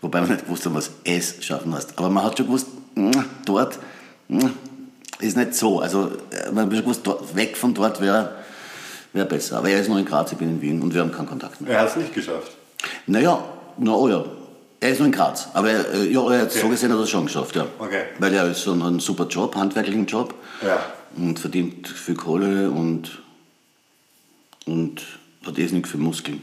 Wobei 0.00 0.20
man 0.20 0.30
nicht 0.30 0.46
gewusst 0.46 0.66
haben, 0.66 0.74
was 0.74 0.90
es 1.04 1.44
schaffen 1.44 1.72
heißt. 1.76 1.96
Aber 1.96 2.10
man 2.10 2.24
hat 2.24 2.36
schon 2.36 2.46
gewusst, 2.46 2.66
dort 3.44 3.78
mm, 4.26 4.46
ist 5.20 5.36
nicht 5.36 5.54
so. 5.54 5.80
Also 5.80 6.10
äh, 6.32 6.50
man 6.50 6.64
hat 6.66 6.72
schon 6.72 6.80
gewusst, 6.82 7.06
weg 7.36 7.56
von 7.56 7.72
dort 7.74 8.00
wäre 8.00 8.34
wär 9.12 9.24
besser. 9.24 9.58
Aber 9.58 9.68
er 9.68 9.80
ist 9.80 9.88
noch 9.88 9.98
in 9.98 10.04
Graz, 10.04 10.32
ich 10.32 10.38
bin 10.38 10.48
in 10.50 10.60
Wien 10.60 10.82
und 10.82 10.94
wir 10.94 11.00
haben 11.00 11.12
keinen 11.12 11.26
Kontakt 11.28 11.60
mehr. 11.60 11.72
Er 11.72 11.80
hat 11.82 11.90
es 11.90 11.96
nicht 11.96 12.14
geschafft. 12.14 12.52
Naja, 13.06 13.42
na 13.78 13.92
oh 13.94 14.08
ja. 14.08 14.24
Er 14.80 14.90
ist 14.90 14.98
noch 15.00 15.06
in 15.06 15.12
Graz. 15.12 15.48
Aber 15.54 15.70
er, 15.70 15.92
äh, 15.94 16.08
ja, 16.12 16.20
er 16.30 16.42
hat 16.42 16.50
Okay. 16.50 16.60
so 16.60 16.68
gesehen 16.68 16.92
hat 16.92 16.98
er 16.98 17.02
es 17.04 17.10
schon 17.10 17.26
geschafft, 17.26 17.56
ja. 17.56 17.66
Okay. 17.78 18.02
Weil 18.18 18.34
er 18.34 18.50
ist 18.50 18.62
so 18.62 18.72
einen, 18.72 19.00
super 19.00 19.26
Job, 19.26 19.56
handwerklichen 19.56 20.06
Job 20.06 20.34
Ja. 20.64 20.78
und 21.16 21.38
verdient 21.38 21.88
viel 21.88 22.14
Kohle 22.14 22.70
und, 22.70 23.22
und 24.66 25.02
hat 25.44 25.58
irrsinnig 25.58 25.86
viel 25.88 26.00
Muskeln. 26.00 26.42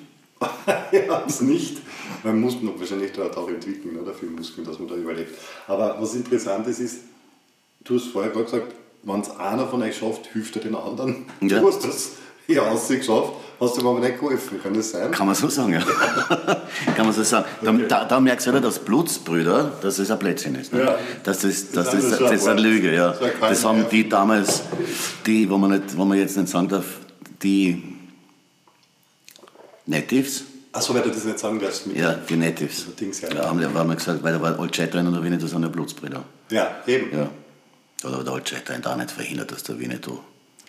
ich 0.92 1.08
habe 1.10 1.24
es 1.28 1.42
nicht. 1.42 1.78
Man 2.24 2.40
muss 2.42 2.62
noch 2.62 2.78
wahrscheinlich 2.80 3.12
dort 3.14 3.38
auch 3.38 3.48
entwickeln, 3.48 3.98
oder? 4.00 4.14
Viel 4.14 4.30
Muskeln, 4.30 4.66
dass 4.68 4.80
man 4.80 4.88
da 4.90 4.96
überlebt. 4.96 5.34
Aber 5.68 5.96
was 6.00 6.14
interessant 6.16 6.68
ist, 6.68 6.80
ist, 6.80 6.98
du 7.86 7.96
hast 7.96 8.08
vorher 8.08 8.32
gerade 8.32 8.46
gesagt, 8.46 8.74
wenn 9.04 9.22
es 9.22 9.30
einer 9.38 9.68
von 9.68 9.82
euch 9.82 9.96
schafft, 9.98 10.26
hilft 10.34 10.56
er 10.58 10.64
den 10.64 10.76
anderen. 10.76 11.26
Ja. 11.42 11.60
Du 11.60 11.68
hast 11.68 11.86
das 11.86 12.12
hier 12.48 12.64
ausgeschafft, 12.64 13.34
hast 13.60 13.78
ihm 13.78 13.88
aber 13.88 14.00
nicht 14.00 14.20
geholfen. 14.20 14.62
Kann 14.62 14.74
das 14.74 14.92
sein? 14.92 15.12
Kann 15.12 15.26
man 15.26 15.36
so 15.36 15.48
sagen, 15.50 15.74
ja. 15.74 15.80
Kann 16.96 17.06
man 17.06 17.14
so 17.14 17.24
sagen. 17.24 17.46
Da, 17.62 17.72
Okay. 17.72 17.86
da, 17.88 18.06
da 18.06 18.20
merkst 18.20 18.46
du 18.48 18.52
wieder, 18.52 18.62
dass 18.62 18.80
Blutsbrüder, 18.80 19.74
dass 19.82 19.98
das 19.98 20.12
ein 20.12 20.20
Blödsinn 20.20 20.56
ist. 20.56 20.72
Ne? 20.74 20.82
Ja. 20.84 20.98
Das, 21.24 21.44
ist, 21.44 21.76
Das 21.76 21.86
das, 21.86 21.94
ist 21.96 22.12
ist, 22.12 22.22
das 22.22 22.32
ist 22.34 22.48
eine. 22.48 22.62
Lüge, 22.62 22.94
ja. 22.94 23.12
Das 23.12 23.32
Das 23.40 23.66
haben 23.66 23.80
Nerv. 23.80 23.90
die 23.90 24.08
damals, 24.10 24.62
die, 25.26 25.50
wo 25.50 25.58
man, 25.58 25.72
nicht, 25.72 25.98
wo 25.98 26.06
man 26.06 26.18
jetzt 26.18 26.38
nicht 26.38 26.50
sagen 26.50 26.68
darf, 26.70 26.86
die 27.42 27.82
Natives, 29.86 30.44
Achso, 30.72 30.94
weil 30.94 31.04
du 31.04 31.10
das 31.10 31.24
nicht 31.24 31.40
sagen 31.40 31.60
darfst. 31.60 31.88
Mit 31.88 31.96
ja, 31.98 32.14
die 32.14 32.36
Natives. 32.36 32.86
Dings, 33.00 33.22
ja. 33.22 33.30
Ja, 33.34 33.46
haben 33.48 33.60
die, 33.60 33.66
haben 33.66 33.88
wir 33.90 33.96
gesagt, 33.96 34.22
weil 34.24 34.34
da 34.34 34.42
war 34.42 34.60
Old 34.60 34.76
Shatterhand 34.76 35.08
und 35.08 35.14
der 35.14 35.24
Winnetou 35.24 35.48
sind 35.48 35.62
ja 35.62 35.70
Blutsbrüder. 35.70 36.24
ja, 36.50 36.76
eben. 36.86 37.18
Ja. 37.18 37.30
Oder 38.04 38.24
der 38.24 38.34
Old 38.34 38.50
Shatterhand 38.50 38.86
auch 38.86 38.98
nicht 38.98 39.12
verhindert, 39.12 39.52
dass 39.52 39.64
der 39.64 39.80
Winnetou 39.80 40.20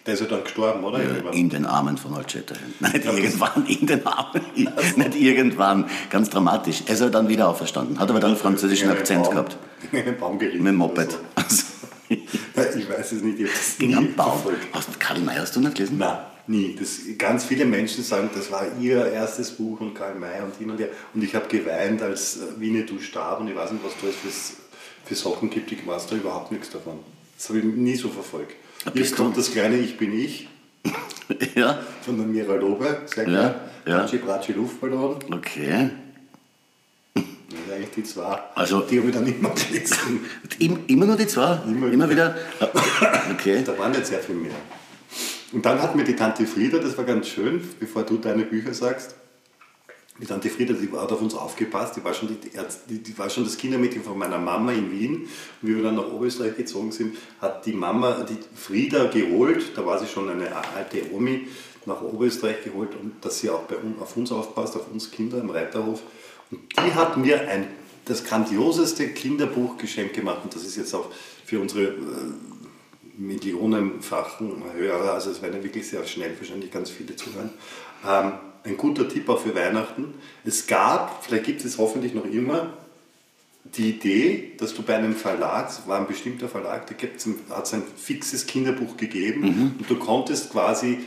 Der 0.07 0.15
ist 0.15 0.21
ja 0.21 0.27
dann 0.27 0.45
gestorben, 0.45 0.85
oder? 0.85 1.03
Ja, 1.03 1.31
in 1.33 1.49
den 1.51 1.67
Armen 1.67 1.99
von 1.99 2.15
Old 2.15 2.31
Shatterhand. 2.31 2.81
Nicht 2.93 3.05
Ja, 3.05 3.13
irgendwann, 3.13 3.67
in 3.67 3.87
den 3.87 4.07
Armen. 4.07 4.41
nicht 4.97 5.15
irgendwann. 5.17 5.91
Ganz 6.11 6.31
dramatisch. 6.31 6.83
Er 6.87 6.95
ist 6.95 7.01
ja 7.01 7.09
dann 7.09 7.29
wieder 7.29 7.49
auferstanden. 7.49 7.99
Hat 7.99 8.09
aber 8.09 8.21
dann 8.21 8.31
einen 8.31 8.39
französischen 8.39 8.91
In 8.91 8.97
Akzent 8.97 9.25
Baum- 9.25 9.33
gehabt. 9.33 9.57
In 9.93 9.99
einen 9.99 10.17
Baum 10.19 10.39
geritten. 10.39 10.59
Mit 10.63 10.69
dem 10.73 10.77
Moped. 10.77 11.11
so. 11.49 11.65
Also, 12.55 12.79
Ich 12.79 12.89
weiß 12.89 13.13
es 13.13 13.23
nicht, 13.23 13.41
ich 13.41 13.51
in 13.83 13.97
einem 13.97 14.15
Baum. 14.15 14.41
Hast, 14.73 14.99
Karl 15.01 15.19
May 15.21 15.35
hast 15.37 15.57
du 15.57 15.61
nicht 15.61 15.75
gelesen? 15.75 15.99
Nein, 15.99 16.17
nie. 16.47 16.77
Das, 16.79 17.01
ganz 17.19 17.45
viele 17.45 17.65
Menschen 17.65 18.03
sagen, 18.05 18.31
das 18.33 18.51
war 18.53 18.65
ihr 18.81 19.05
erstes 19.11 19.51
Buch 19.51 19.81
und 19.81 19.95
Karl 19.95 20.15
May 20.15 20.41
und 20.41 20.55
hin 20.57 20.71
und 20.71 20.79
her. 20.79 20.89
Und 21.15 21.23
ich 21.25 21.35
habe 21.35 21.49
geweint, 21.49 22.01
als 22.01 22.37
äh, 22.37 22.61
Winnetou 22.61 23.01
starb 23.01 23.41
und 23.41 23.49
ich 23.49 23.57
weiß 23.57 23.73
nicht, 23.73 23.85
was 23.85 23.93
da 24.01 24.07
es 24.29 24.53
für 25.05 25.15
Sachen 25.17 25.51
gibt. 25.51 25.71
Ich 25.73 25.85
weiß 25.87 26.07
da 26.07 26.15
überhaupt 26.17 26.53
nichts 26.53 26.71
davon. 26.71 27.01
Das 27.37 27.49
habe 27.49 27.59
ich 27.59 27.65
nie 27.65 27.97
so 27.97 28.09
verfolgt. 28.09 28.55
Jetzt 28.95 29.17
kommt 29.17 29.37
das 29.37 29.51
kleine 29.53 29.77
Ich 29.79 29.97
bin 29.99 30.19
ich 30.19 30.49
Ja, 31.55 31.79
von 32.03 32.17
der 32.19 32.27
Mira 32.27 32.55
Lobe, 32.55 32.99
sehr 33.07 33.25
klar. 33.25 33.55
ja. 33.87 33.99
Bratschi 33.99 34.19
Bratschi 34.19 34.53
Luftballon. 34.53 35.17
okay. 35.33 35.91
Das 37.15 37.25
sind 37.25 37.73
eigentlich 37.73 37.91
die 37.97 38.03
zwei. 38.05 38.39
Also- 38.55 38.81
die 38.81 38.99
habe 38.99 39.09
ich 39.09 39.15
dann 39.15 39.27
immer 39.27 39.51
gelesen. 39.51 40.21
Im, 40.59 40.79
immer 40.87 41.07
nur 41.07 41.17
die 41.17 41.27
zwei? 41.27 41.59
Immer 41.67 41.91
Immer, 41.93 42.09
wieder? 42.11 42.35
Okay. 43.33 43.63
Da 43.65 43.77
waren 43.79 43.93
nicht 43.93 44.07
sehr 44.07 44.21
viel 44.21 44.35
mehr. 44.37 44.53
Und 45.53 45.65
dann 45.65 45.81
hat 45.81 45.95
mir 45.97 46.05
die 46.05 46.15
Tante 46.17 46.47
Frieda, 46.47 46.79
das 46.79 46.97
war 46.99 47.05
ganz 47.05 47.29
schön, 47.29 47.61
bevor 47.81 48.03
du 48.03 48.19
deine 48.19 48.43
Bücher 48.45 48.75
sagst, 48.75 49.15
die 50.21 50.27
Tante 50.27 50.49
Frieda, 50.49 50.73
die 50.73 50.91
hat 50.91 51.13
auf 51.13 51.21
uns 51.21 51.35
aufgepasst, 51.35 51.97
die 51.97 52.05
war 52.05 52.15
schon, 52.15 52.29
die, 52.29 52.51
die, 52.89 53.03
die, 53.03 53.19
war 53.19 53.29
schon 53.29 53.45
das 53.45 53.59
Kindermädchen 53.59 54.03
von 54.03 54.17
meiner 54.17 54.39
Mama 54.39 54.73
in 54.73 54.91
Wien. 54.91 55.29
Und 55.61 55.69
wie 55.69 55.77
wir 55.77 55.83
dann 55.83 55.97
nach 55.97 56.11
Oberösterreich 56.11 56.57
gezogen 56.57 56.91
sind, 56.93 57.17
hat 57.41 57.67
die 57.67 57.73
Mama 57.73 58.25
die 58.29 58.39
Frieda 58.55 59.07
geholt, 59.07 59.73
da 59.77 59.85
war 59.85 59.99
sie 59.99 60.07
schon 60.07 60.29
eine 60.29 60.49
alte 60.75 61.13
Omi, 61.13 61.49
nach 61.85 62.01
Oberösterreich 62.01 62.65
geholt, 62.65 62.91
und 63.01 63.25
dass 63.25 63.41
sie 63.41 63.51
auch 63.51 63.63
bei 63.63 63.77
auf 64.01 64.17
uns 64.17 64.33
aufpasst, 64.33 64.77
auf 64.77 64.91
uns 64.91 65.11
Kinder 65.11 65.39
im 65.39 65.51
Reiterhof. 65.51 66.03
Und 66.51 66.61
die 66.79 66.95
hat 66.95 67.17
mir 67.17 67.49
ein, 67.49 67.69
das 68.07 68.25
grandioseste 68.25 69.09
Kinderbuchgeschenk 69.09 70.15
gemacht 70.15 70.41
und 70.45 70.55
das 70.55 70.65
ist 70.65 70.77
jetzt 70.77 70.95
auch 70.95 71.11
für 71.45 71.61
unsere 71.61 71.89
äh, 71.89 71.95
millionenfachen 73.19 74.63
Hörer, 74.77 75.15
also 75.15 75.31
es 75.31 75.43
werden 75.43 75.57
ja 75.57 75.65
wirklich 75.65 75.89
sehr 75.89 76.07
schnell 76.07 76.37
wahrscheinlich 76.39 76.71
ganz 76.71 76.91
viele 76.91 77.17
zuhören. 77.17 77.51
Ähm, 78.07 78.33
ein 78.67 78.77
guter 78.77 79.09
Tipp 79.09 79.29
auch 79.29 79.41
für 79.41 79.55
Weihnachten. 79.55 80.15
Es 80.45 80.67
gab, 80.67 81.25
vielleicht 81.25 81.45
gibt 81.45 81.65
es 81.65 81.79
hoffentlich 81.79 82.15
noch 82.15 82.25
immer, 82.25 82.71
die 83.75 83.91
Idee, 83.91 84.53
dass 84.59 84.75
du 84.75 84.83
bei 84.83 84.97
einem 84.97 85.15
Verlag, 85.15 85.71
es 85.71 85.87
war 85.87 85.99
ein 85.99 86.07
bestimmter 86.07 86.49
Verlag, 86.49 86.87
da 86.87 86.95
hat 87.55 87.67
es 87.67 87.75
ein 87.75 87.83
fixes 87.97 88.47
Kinderbuch 88.47 88.97
gegeben 88.97 89.75
und 89.79 89.91
du 89.91 89.97
konntest 89.97 90.53
quasi 90.53 90.99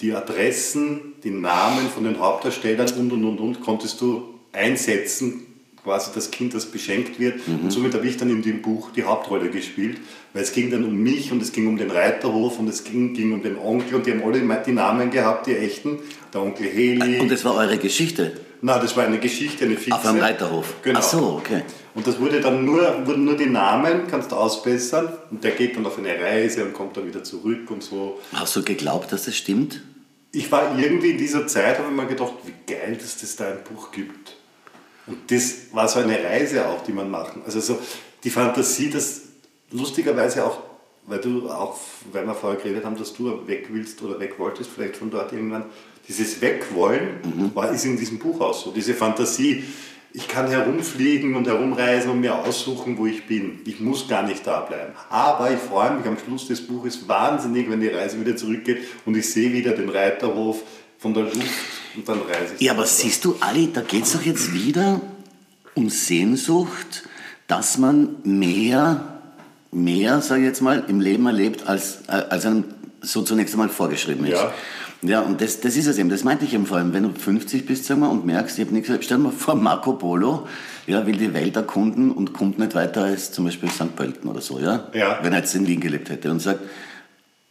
die 0.00 0.12
Adressen, 0.14 1.14
die 1.22 1.30
Namen 1.30 1.88
von 1.88 2.04
den 2.04 2.18
Hauptdarstellern 2.18 2.88
und 2.98 3.12
und 3.12 3.24
und 3.24 3.40
und 3.40 3.60
konntest 3.60 4.00
du 4.00 4.34
einsetzen, 4.52 5.47
quasi 5.88 6.10
das 6.14 6.30
Kind, 6.30 6.52
das 6.52 6.66
beschenkt 6.66 7.18
wird. 7.18 7.40
Und 7.46 7.70
somit 7.70 7.94
habe 7.94 8.06
ich 8.06 8.18
dann 8.18 8.28
in 8.28 8.42
dem 8.42 8.60
Buch 8.60 8.90
die 8.94 9.04
Hauptrolle 9.04 9.48
gespielt, 9.48 9.96
weil 10.34 10.42
es 10.42 10.52
ging 10.52 10.70
dann 10.70 10.84
um 10.84 10.94
mich 10.94 11.32
und 11.32 11.40
es 11.40 11.50
ging 11.50 11.66
um 11.66 11.78
den 11.78 11.90
Reiterhof 11.90 12.58
und 12.58 12.68
es 12.68 12.84
ging, 12.84 13.14
ging 13.14 13.32
um 13.32 13.42
den 13.42 13.56
Onkel 13.56 13.94
und 13.94 14.06
die 14.06 14.12
haben 14.12 14.22
alle 14.22 14.62
die 14.66 14.72
Namen 14.72 15.10
gehabt, 15.10 15.46
die 15.46 15.56
echten. 15.56 16.00
Der 16.34 16.42
Onkel 16.42 16.66
Heli. 16.66 17.20
Und 17.20 17.30
das 17.30 17.42
war 17.46 17.54
eure 17.54 17.78
Geschichte 17.78 18.32
Na, 18.60 18.78
das 18.78 18.94
war 18.98 19.04
eine 19.04 19.18
Geschichte, 19.18 19.64
eine 19.64 19.76
fixe. 19.76 19.94
auf 19.94 20.04
einem 20.04 20.20
Reiterhof? 20.20 20.74
Genau. 20.82 20.98
Ach 20.98 21.02
so, 21.02 21.40
okay. 21.42 21.62
Und 21.94 22.06
das 22.06 22.20
wurde 22.20 22.42
dann 22.42 22.66
nur, 22.66 23.06
wurden 23.06 23.24
nur 23.24 23.38
die 23.38 23.46
Namen, 23.46 24.08
kannst 24.10 24.30
du 24.30 24.36
ausbessern 24.36 25.08
und 25.30 25.42
der 25.42 25.52
geht 25.52 25.74
dann 25.74 25.86
auf 25.86 25.96
eine 25.96 26.20
Reise 26.20 26.64
und 26.66 26.74
kommt 26.74 26.98
dann 26.98 27.06
wieder 27.06 27.24
zurück 27.24 27.70
und 27.70 27.82
so. 27.82 28.20
Hast 28.34 28.54
du 28.54 28.62
geglaubt, 28.62 29.10
dass 29.10 29.24
das 29.24 29.36
stimmt? 29.36 29.80
Ich 30.32 30.52
war 30.52 30.78
irgendwie 30.78 31.12
in 31.12 31.18
dieser 31.18 31.46
Zeit, 31.46 31.78
habe 31.78 31.88
ich 31.88 31.96
mir 31.96 32.06
gedacht, 32.06 32.34
wie 32.44 32.52
geil, 32.70 32.98
dass 33.00 33.16
das 33.16 33.36
da 33.36 33.46
ein 33.46 33.64
Buch 33.64 33.90
gibt. 33.90 34.37
Und 35.08 35.30
das 35.30 35.72
war 35.72 35.88
so 35.88 36.00
eine 36.00 36.22
Reise 36.22 36.66
auch, 36.68 36.82
die 36.84 36.92
man 36.92 37.10
machen. 37.10 37.42
Also 37.44 37.60
so 37.60 37.78
die 38.22 38.30
Fantasie, 38.30 38.90
dass 38.90 39.22
lustigerweise 39.70 40.44
auch, 40.44 40.60
weil 41.06 41.20
du 41.20 41.48
auch, 41.48 41.78
weil 42.12 42.26
wir 42.26 42.34
vorher 42.34 42.60
geredet 42.60 42.84
haben, 42.84 42.96
dass 42.96 43.14
du 43.14 43.46
weg 43.46 43.68
willst 43.70 44.02
oder 44.02 44.20
weg 44.20 44.38
wolltest, 44.38 44.70
vielleicht 44.70 44.96
von 44.96 45.10
dort 45.10 45.32
irgendwann, 45.32 45.64
dieses 46.06 46.40
Wegwollen 46.40 47.52
war, 47.54 47.70
ist 47.70 47.84
in 47.84 47.96
diesem 47.96 48.18
Buch 48.18 48.40
auch 48.40 48.54
so. 48.54 48.70
Diese 48.70 48.94
Fantasie, 48.94 49.64
ich 50.12 50.26
kann 50.26 50.48
herumfliegen 50.48 51.34
und 51.34 51.46
herumreisen 51.46 52.10
und 52.10 52.20
mir 52.20 52.34
aussuchen, 52.34 52.96
wo 52.96 53.06
ich 53.06 53.26
bin. 53.26 53.60
Ich 53.66 53.78
muss 53.78 54.08
gar 54.08 54.22
nicht 54.22 54.46
da 54.46 54.60
bleiben. 54.60 54.94
Aber 55.10 55.50
ich 55.50 55.58
freue 55.58 55.92
mich 55.92 56.06
am 56.06 56.16
Schluss 56.18 56.48
des 56.48 56.66
Buches 56.66 57.06
wahnsinnig, 57.06 57.70
wenn 57.70 57.80
die 57.80 57.88
Reise 57.88 58.18
wieder 58.18 58.36
zurückgeht 58.36 58.78
und 59.04 59.16
ich 59.16 59.30
sehe 59.30 59.52
wieder 59.52 59.72
den 59.72 59.90
Reiterhof 59.90 60.62
von 60.98 61.12
der 61.12 61.24
Luft 61.24 61.77
und 61.96 62.08
dann 62.08 62.20
reise 62.20 62.54
ich. 62.54 62.60
Ja, 62.60 62.72
aber 62.72 62.86
siehst 62.86 63.24
du, 63.24 63.36
Ali, 63.40 63.70
da 63.72 63.80
geht 63.80 64.04
es 64.04 64.12
doch 64.12 64.22
jetzt 64.22 64.52
wieder 64.52 65.00
um 65.74 65.90
Sehnsucht, 65.90 67.04
dass 67.46 67.78
man 67.78 68.16
mehr, 68.24 69.20
mehr, 69.70 70.20
sage 70.20 70.42
ich 70.42 70.46
jetzt 70.46 70.60
mal, 70.60 70.84
im 70.88 71.00
Leben 71.00 71.26
erlebt, 71.26 71.66
als, 71.66 72.02
äh, 72.08 72.12
als 72.12 72.46
einem 72.46 72.64
so 73.00 73.22
zunächst 73.22 73.54
einmal 73.54 73.68
vorgeschrieben 73.68 74.26
ist. 74.26 74.32
Ja. 74.32 74.52
Ja, 75.00 75.20
und 75.20 75.40
das, 75.40 75.60
das 75.60 75.76
ist 75.76 75.86
es 75.86 75.96
eben, 75.98 76.08
das 76.08 76.24
meinte 76.24 76.44
ich 76.44 76.54
eben 76.54 76.66
vor 76.66 76.78
allem, 76.78 76.92
wenn 76.92 77.04
du 77.04 77.10
50 77.16 77.66
bist, 77.66 77.84
sag 77.84 77.98
mal, 77.98 78.08
und 78.08 78.26
merkst, 78.26 78.58
ich 78.58 78.64
habe 78.64 78.74
nichts, 78.74 78.90
stell 79.04 79.18
dir 79.18 79.22
mal 79.24 79.32
vor, 79.32 79.54
Marco 79.54 79.92
Polo, 79.92 80.48
ja, 80.88 81.06
will 81.06 81.16
die 81.16 81.32
Welt 81.34 81.54
erkunden 81.54 82.10
und 82.10 82.32
kommt 82.32 82.58
nicht 82.58 82.74
weiter 82.74 83.04
als 83.04 83.30
zum 83.30 83.44
Beispiel 83.44 83.70
St. 83.70 83.94
Pölten 83.94 84.28
oder 84.28 84.40
so, 84.40 84.58
ja? 84.58 84.88
Ja. 84.94 85.20
Wenn 85.22 85.32
er 85.32 85.40
jetzt 85.40 85.54
in 85.54 85.68
Wien 85.68 85.80
gelebt 85.80 86.10
hätte 86.10 86.32
und 86.32 86.40
sagt, 86.40 86.60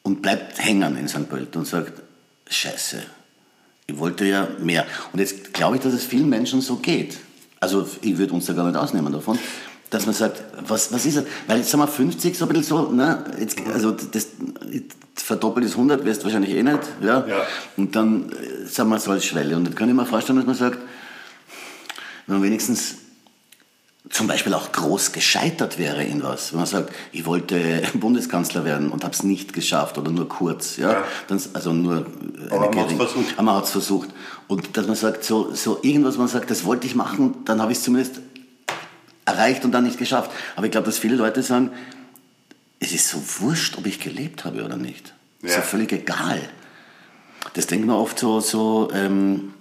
und 0.04 0.22
bleibt 0.22 0.60
hängen 0.60 0.98
in 0.98 1.08
St. 1.08 1.30
Pölten 1.30 1.60
und 1.60 1.66
sagt, 1.66 1.94
Scheiße, 2.50 3.04
ich 3.88 3.98
wollte 3.98 4.26
ja 4.26 4.48
mehr. 4.60 4.86
Und 5.14 5.20
jetzt 5.20 5.54
glaube 5.54 5.78
ich, 5.78 5.82
dass 5.82 5.94
es 5.94 6.04
vielen 6.04 6.30
Menschen 6.30 6.62
so 6.62 6.76
geht. 6.76 7.18
Also 7.60 7.88
ich 8.02 8.18
würde 8.18 8.34
uns 8.34 8.46
da 8.46 8.54
gar 8.54 8.66
nicht 8.66 8.78
ausnehmen 8.78 9.12
davon, 9.12 9.40
dass 9.90 10.06
man 10.06 10.14
sagt, 10.14 10.44
was, 10.68 10.92
was 10.92 11.06
ist 11.06 11.18
das? 11.18 11.24
Weil 11.48 11.60
jetzt 11.60 11.72
sind 11.72 11.80
wir 11.80 11.88
50, 11.88 12.38
so 12.38 12.46
ein 12.46 12.50
bisschen 12.50 12.64
so, 12.64 12.92
ne? 12.92 13.24
Jetzt, 13.40 13.58
also 13.74 13.92
das 13.92 14.28
verdoppelt 15.16 15.66
ist 15.66 15.74
100, 15.74 16.04
wirst 16.04 16.22
du 16.22 16.26
wahrscheinlich 16.26 16.54
eh 16.54 16.62
nicht. 16.62 16.80
Ja? 17.02 17.26
Ja. 17.26 17.48
Und 17.78 17.96
dann 17.96 18.30
äh, 18.32 18.66
sind 18.66 18.90
wir 18.90 19.00
so 19.00 19.12
als 19.12 19.26
Schwelle. 19.26 19.56
Und 19.56 19.66
dann 19.66 19.76
kann 19.76 19.88
ich 19.88 19.96
mir 19.96 20.06
vorstellen, 20.06 20.38
dass 20.38 20.46
man 20.46 20.56
sagt, 20.56 20.80
wenn 22.28 22.36
man 22.36 22.44
wenigstens 22.44 22.96
zum 24.10 24.28
Beispiel 24.28 24.54
auch 24.54 24.72
groß 24.72 25.12
gescheitert 25.12 25.78
wäre 25.78 26.04
in 26.04 26.24
was. 26.24 26.52
Wenn 26.54 26.60
man 26.60 26.68
sagt, 26.68 26.94
ich 27.12 27.26
wollte 27.26 27.82
Bundeskanzler 27.94 28.64
werden 28.64 28.90
und 28.92 29.04
habe 29.04 29.14
es 29.14 29.24
nicht 29.24 29.54
geschafft 29.54 29.98
oder 29.98 30.12
nur 30.12 30.30
kurz. 30.30 30.78
Ja? 30.78 30.92
Ja. 30.94 31.04
Dann, 31.28 31.42
also 31.54 31.74
nur 31.74 32.06
Aber 32.50 32.70
man 32.70 32.80
hat's 32.80 32.94
gering- 32.94 32.98
versucht. 32.98 33.34
Aber 33.36 33.44
man 33.44 33.56
hat 33.58 33.64
es 33.66 33.72
versucht. 33.72 34.10
Und 34.48 34.78
dass 34.78 34.88
man 34.88 34.96
sagt, 34.96 35.24
so, 35.26 35.54
so 35.54 35.80
irgendwas, 35.82 36.18
man 36.18 36.28
sagt, 36.30 36.50
das 36.50 36.64
wollte 36.64 36.88
ich 36.88 36.96
machen, 36.96 37.36
dann 37.46 37.62
habe 37.62 37.72
ich 37.74 37.80
es 37.80 37.84
zumindest 37.84 38.22
erreicht 39.26 39.66
und 39.66 39.72
dann 39.74 39.84
nicht 39.84 39.98
geschafft. 39.98 40.32
Aber 40.56 40.66
ich 40.66 40.72
glaube, 40.72 40.86
dass 40.86 40.98
viele 40.98 41.16
Leute 41.16 41.44
sagen, 41.44 41.72
es 42.80 42.94
ist 42.94 43.10
so 43.10 43.22
wurscht, 43.42 43.78
ob 43.78 43.86
ich 43.88 44.00
gelebt 44.00 44.46
habe 44.46 44.64
oder 44.64 44.78
nicht. 44.78 45.14
Ist 45.42 45.52
Ja. 45.52 45.58
ja 45.58 45.62
völlig 45.64 45.92
egal. 45.92 46.40
Das 47.56 47.68
denkt 47.68 47.86
man 47.88 47.96
oft 47.98 48.18
so, 48.20 48.40
so, 48.40 48.90
ähm, 48.94 49.54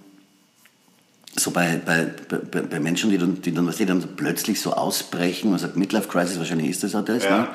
so 1.35 1.51
bei, 1.51 1.79
bei, 1.85 2.07
bei, 2.51 2.61
bei 2.61 2.79
Menschen, 2.79 3.09
die 3.11 3.17
dann, 3.17 3.41
die 3.41 3.53
dann, 3.53 3.67
was 3.67 3.77
die 3.77 3.85
dann 3.85 4.01
plötzlich 4.15 4.59
so 4.61 4.73
ausbrechen, 4.73 5.49
man 5.51 5.59
sagt 5.59 5.75
Midlife 5.77 6.07
Crisis, 6.07 6.37
wahrscheinlich 6.39 6.69
ist 6.69 6.83
das 6.83 6.95
auch 6.95 7.05
das, 7.05 7.23
Ja. 7.23 7.37
ne? 7.41 7.47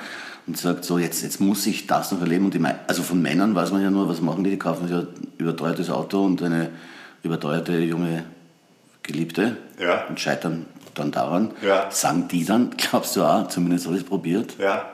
und 0.46 0.58
sagt 0.58 0.84
so, 0.84 0.98
jetzt, 0.98 1.22
jetzt 1.22 1.40
muss 1.40 1.66
ich 1.66 1.86
das 1.86 2.10
noch 2.10 2.20
erleben. 2.20 2.46
Und 2.46 2.54
die, 2.54 2.60
also 2.88 3.02
von 3.04 3.22
Männern 3.22 3.54
weiß 3.54 3.70
man 3.70 3.80
ja 3.80 3.90
nur, 3.90 4.08
was 4.08 4.20
machen 4.20 4.42
die? 4.42 4.50
Die 4.50 4.58
kaufen 4.58 4.88
sich 4.88 4.96
ein 4.96 5.06
überteuertes 5.38 5.88
Auto 5.88 6.24
und 6.24 6.42
eine 6.42 6.70
überteuerte 7.22 7.78
junge 7.78 8.24
Geliebte 9.04 9.56
Ja. 9.80 10.06
und 10.08 10.18
scheitern 10.20 10.66
dann 10.94 11.10
daran. 11.12 11.52
Ja. 11.64 11.90
Sagen 11.90 12.26
die 12.28 12.44
dann, 12.44 12.70
glaubst 12.76 13.14
du 13.16 13.22
auch, 13.22 13.48
zumindest 13.48 13.86
habe 13.86 13.96
ich 13.96 14.02
es 14.02 14.08
probiert? 14.08 14.56
Ja. 14.58 14.88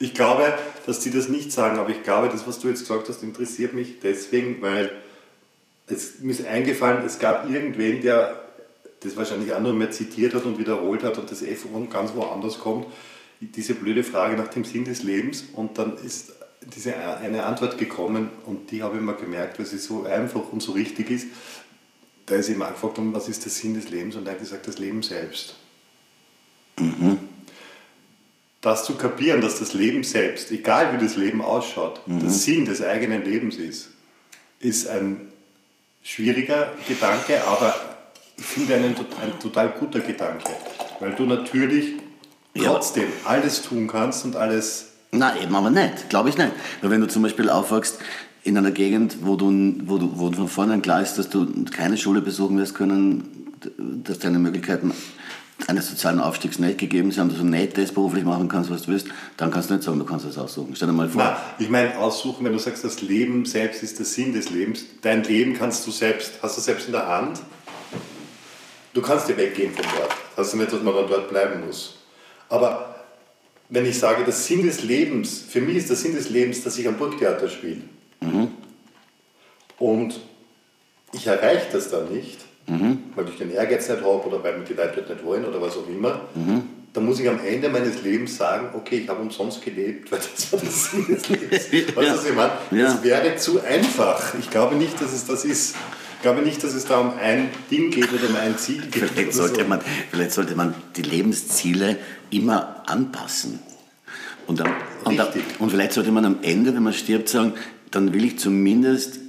Ich 0.00 0.14
glaube, 0.14 0.54
dass 0.86 1.00
die 1.00 1.10
das 1.10 1.28
nicht 1.28 1.52
sagen, 1.52 1.78
aber 1.78 1.90
ich 1.90 2.02
glaube, 2.02 2.28
das, 2.28 2.46
was 2.46 2.58
du 2.58 2.68
jetzt 2.68 2.80
gesagt 2.80 3.08
hast, 3.08 3.22
interessiert 3.22 3.74
mich 3.74 4.00
deswegen, 4.02 4.60
weil 4.62 4.90
es, 5.90 6.20
mir 6.20 6.32
ist 6.32 6.46
eingefallen, 6.46 7.04
es 7.04 7.18
gab 7.18 7.48
irgendwen, 7.50 8.00
der 8.00 8.40
das 9.00 9.16
wahrscheinlich 9.16 9.52
auch 9.52 9.60
nur 9.60 9.72
mehr 9.72 9.90
zitiert 9.90 10.34
hat 10.34 10.44
und 10.44 10.58
wiederholt 10.58 11.02
hat 11.02 11.18
und 11.18 11.30
das 11.30 11.42
von 11.56 11.88
ganz 11.88 12.14
woanders 12.14 12.58
kommt, 12.58 12.86
diese 13.40 13.74
blöde 13.74 14.04
Frage 14.04 14.36
nach 14.36 14.48
dem 14.48 14.64
Sinn 14.64 14.84
des 14.84 15.02
Lebens 15.02 15.44
und 15.54 15.78
dann 15.78 15.96
ist 15.96 16.32
diese 16.74 16.94
eine 16.94 17.44
Antwort 17.44 17.78
gekommen 17.78 18.28
und 18.44 18.70
die 18.70 18.82
habe 18.82 18.96
ich 18.96 19.02
mir 19.02 19.14
gemerkt, 19.14 19.58
weil 19.58 19.64
sie 19.64 19.78
so 19.78 20.04
einfach 20.04 20.52
und 20.52 20.62
so 20.62 20.72
richtig 20.72 21.10
ist. 21.10 21.28
Da 22.26 22.34
ist 22.36 22.50
ihm 22.50 22.58
gefragt, 22.58 22.82
worden, 22.82 23.14
was 23.14 23.28
ist 23.28 23.44
der 23.44 23.50
Sinn 23.50 23.74
des 23.74 23.88
Lebens 23.88 24.14
und 24.16 24.26
er 24.26 24.32
hat 24.32 24.40
gesagt, 24.40 24.68
das 24.68 24.78
Leben 24.78 25.02
selbst. 25.02 25.56
Das 28.60 28.84
zu 28.84 28.94
kapieren, 28.96 29.40
dass 29.40 29.58
das 29.58 29.72
Leben 29.72 30.04
selbst, 30.04 30.50
egal 30.50 30.92
wie 30.92 31.02
das 31.02 31.16
Leben 31.16 31.40
ausschaut, 31.40 32.02
der 32.06 32.28
Sinn 32.28 32.66
des 32.66 32.82
eigenen 32.82 33.24
Lebens 33.24 33.56
ist, 33.56 33.88
ist 34.60 34.86
ein 34.86 35.29
schwieriger 36.02 36.72
Gedanke, 36.88 37.42
aber 37.46 37.74
ich 38.36 38.44
finde 38.44 38.74
einen, 38.74 38.94
ein 38.96 39.38
total 39.40 39.68
guter 39.70 40.00
Gedanke, 40.00 40.50
weil 40.98 41.12
du 41.12 41.24
natürlich 41.24 41.94
Ja. 42.54 42.70
trotzdem 42.72 43.08
alles 43.24 43.62
tun 43.62 43.86
kannst 43.86 44.24
und 44.24 44.36
alles 44.36 44.86
Nein, 45.12 45.42
eben 45.42 45.54
aber 45.54 45.70
nicht, 45.70 46.08
glaube 46.08 46.28
ich 46.28 46.38
nicht. 46.38 46.52
Weil 46.80 46.90
wenn 46.90 47.00
du 47.00 47.08
zum 47.08 47.22
Beispiel 47.22 47.50
aufwachst 47.50 47.98
in 48.44 48.56
einer 48.56 48.70
Gegend, 48.70 49.18
wo 49.22 49.34
du, 49.36 49.74
wo 49.86 49.98
du 49.98 50.18
wo 50.18 50.30
von 50.32 50.48
vornherein 50.48 50.82
klar 50.82 51.02
ist, 51.02 51.14
dass 51.18 51.28
du 51.28 51.46
keine 51.72 51.96
Schule 51.96 52.20
besuchen 52.22 52.56
wirst 52.58 52.74
können, 52.76 53.54
dass 54.04 54.20
deine 54.20 54.38
Möglichkeiten 54.38 54.92
eines 55.68 55.88
sozialen 55.88 56.20
Aufstiegs 56.20 56.58
nicht 56.58 56.78
gegeben 56.78 57.10
sind, 57.12 57.30
dass 57.32 57.38
du 57.38 57.44
nicht 57.44 57.76
das 57.76 57.92
beruflich 57.92 58.24
machen 58.24 58.48
kannst, 58.48 58.70
was 58.70 58.82
du 58.82 58.88
willst, 58.92 59.08
dann 59.36 59.50
kannst 59.50 59.70
du 59.70 59.74
nicht 59.74 59.84
sagen, 59.84 59.98
du 59.98 60.04
kannst 60.04 60.26
das 60.26 60.38
aussuchen. 60.38 60.74
Stell 60.74 60.88
dir 60.88 60.94
mal 60.94 61.08
vor. 61.08 61.22
Na, 61.22 61.36
ich 61.58 61.68
meine, 61.68 61.98
aussuchen, 61.98 62.44
wenn 62.44 62.52
du 62.52 62.58
sagst, 62.58 62.84
das 62.84 63.02
Leben 63.02 63.44
selbst 63.44 63.82
ist 63.82 63.98
der 63.98 64.06
Sinn 64.06 64.32
des 64.32 64.50
Lebens, 64.50 64.84
dein 65.02 65.22
Leben 65.24 65.54
kannst 65.54 65.86
du 65.86 65.90
selbst, 65.90 66.34
hast 66.42 66.56
du 66.56 66.60
selbst 66.60 66.86
in 66.86 66.92
der 66.92 67.06
Hand. 67.06 67.40
Du 68.92 69.02
kannst 69.02 69.28
dir 69.28 69.36
weggehen 69.36 69.72
von 69.72 69.84
dort. 69.96 70.10
Das 70.36 70.48
heißt 70.48 70.56
nicht, 70.56 70.72
dass 70.72 70.82
man 70.82 70.94
dann 70.94 71.06
dort 71.06 71.28
bleiben 71.28 71.64
muss. 71.66 71.96
Aber 72.48 72.96
wenn 73.68 73.86
ich 73.86 73.98
sage, 73.98 74.24
der 74.24 74.32
Sinn 74.32 74.64
des 74.64 74.82
Lebens, 74.82 75.44
für 75.48 75.60
mich 75.60 75.76
ist 75.76 75.88
der 75.88 75.96
Sinn 75.96 76.14
des 76.14 76.28
Lebens, 76.28 76.64
dass 76.64 76.76
ich 76.76 76.88
am 76.88 76.96
Burgtheater 76.96 77.48
spiele. 77.48 77.82
Und 79.78 80.20
ich 81.12 81.26
erreiche 81.26 81.66
das 81.72 81.90
dann 81.90 82.12
nicht, 82.12 82.38
weil 83.16 83.28
ich 83.28 83.36
den 83.38 83.50
Ehrgeiz 83.52 83.88
nicht 83.88 84.00
habe 84.02 84.26
oder 84.26 84.42
weil 84.42 84.58
mir 84.58 84.64
die 84.64 84.74
Leute 84.74 85.00
nicht 85.08 85.24
wollen 85.24 85.44
oder 85.44 85.60
was 85.60 85.76
auch 85.76 85.88
immer, 85.88 86.20
dann 86.92 87.04
muss 87.04 87.20
ich 87.20 87.28
am 87.28 87.38
Ende 87.44 87.68
meines 87.68 88.02
Lebens 88.02 88.36
sagen, 88.36 88.68
okay, 88.74 88.98
ich 88.98 89.08
habe 89.08 89.22
umsonst 89.22 89.62
gelebt, 89.62 90.10
weil 90.10 90.18
das 90.18 90.52
war 90.52 90.58
der 90.60 90.70
Sinn 90.70 91.06
des 91.06 91.28
Lebens. 91.28 91.52
Weißt 91.72 91.96
du, 91.96 92.02
Ja. 92.02 92.14
was 92.14 92.26
ich 92.26 92.34
meine? 92.34 92.52
Ja. 92.72 92.84
Das 92.92 93.02
wäre 93.04 93.36
zu 93.36 93.60
einfach. 93.62 94.34
Ich 94.40 94.50
glaube 94.50 94.74
nicht, 94.76 95.00
dass 95.00 95.12
es 95.12 95.24
das 95.26 95.44
ist. 95.44 95.76
Ich 96.16 96.22
glaube 96.22 96.42
nicht, 96.42 96.62
dass 96.62 96.74
es 96.74 96.84
da 96.84 96.98
um 96.98 97.12
ein 97.18 97.48
Ding 97.70 97.90
geht 97.90 98.12
oder 98.12 98.28
um 98.28 98.36
ein 98.36 98.58
Ziel 98.58 98.82
geht. 98.90 99.04
Vielleicht 99.04 99.32
sollte, 99.34 99.62
so. 99.62 99.68
man, 99.68 99.80
vielleicht 100.10 100.32
sollte 100.32 100.54
man 100.54 100.74
die 100.96 101.02
Lebensziele 101.02 101.96
immer 102.30 102.82
anpassen. 102.86 103.58
Und, 104.46 104.60
dann, 104.60 104.70
und, 105.04 105.18
und 105.60 105.70
vielleicht 105.70 105.92
sollte 105.92 106.10
man 106.12 106.24
am 106.24 106.38
Ende, 106.42 106.74
wenn 106.74 106.82
man 106.82 106.92
stirbt, 106.92 107.28
sagen, 107.28 107.54
dann 107.90 108.12
will 108.12 108.24
ich 108.24 108.38
zumindest 108.38 109.20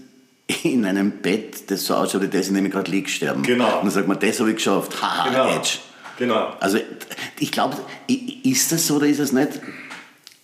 in 0.64 0.86
einem 0.86 1.12
Bett, 1.22 1.70
das 1.72 1.86
so 1.86 1.96
ausschaut 1.96 2.22
wie 2.24 2.28
das, 2.28 2.48
in 2.50 2.56
dem 2.56 2.66
ich 2.66 2.72
gerade 2.72 2.90
liege, 2.92 3.10
sterben. 3.10 3.44
Genau. 3.44 3.78
Und 3.78 3.84
dann 3.86 3.92
sagt 3.92 4.08
man, 4.08 4.20
das 4.20 4.40
habe 4.40 4.50
ich 4.52 4.58
geschafft. 4.58 5.02
Haha, 5.02 5.30
Genau. 5.30 5.50
Edge. 5.58 5.78
Genau. 6.18 6.54
Also 6.60 6.78
ich 7.40 7.52
glaube, 7.52 7.78
ist 8.44 8.72
das 8.72 8.86
so 8.86 8.96
oder 8.98 9.08
ist 9.08 9.20
es 9.20 9.32
nicht? 9.32 9.50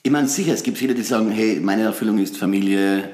Ich 0.04 0.12
meine, 0.12 0.28
sicher, 0.28 0.54
es 0.54 0.64
gibt 0.64 0.78
viele, 0.78 0.96
die 0.96 1.04
sagen, 1.04 1.30
hey, 1.32 1.60
meine 1.62 1.84
Erfüllung 1.84 2.18
ist 2.20 2.38
Familie 2.38 3.10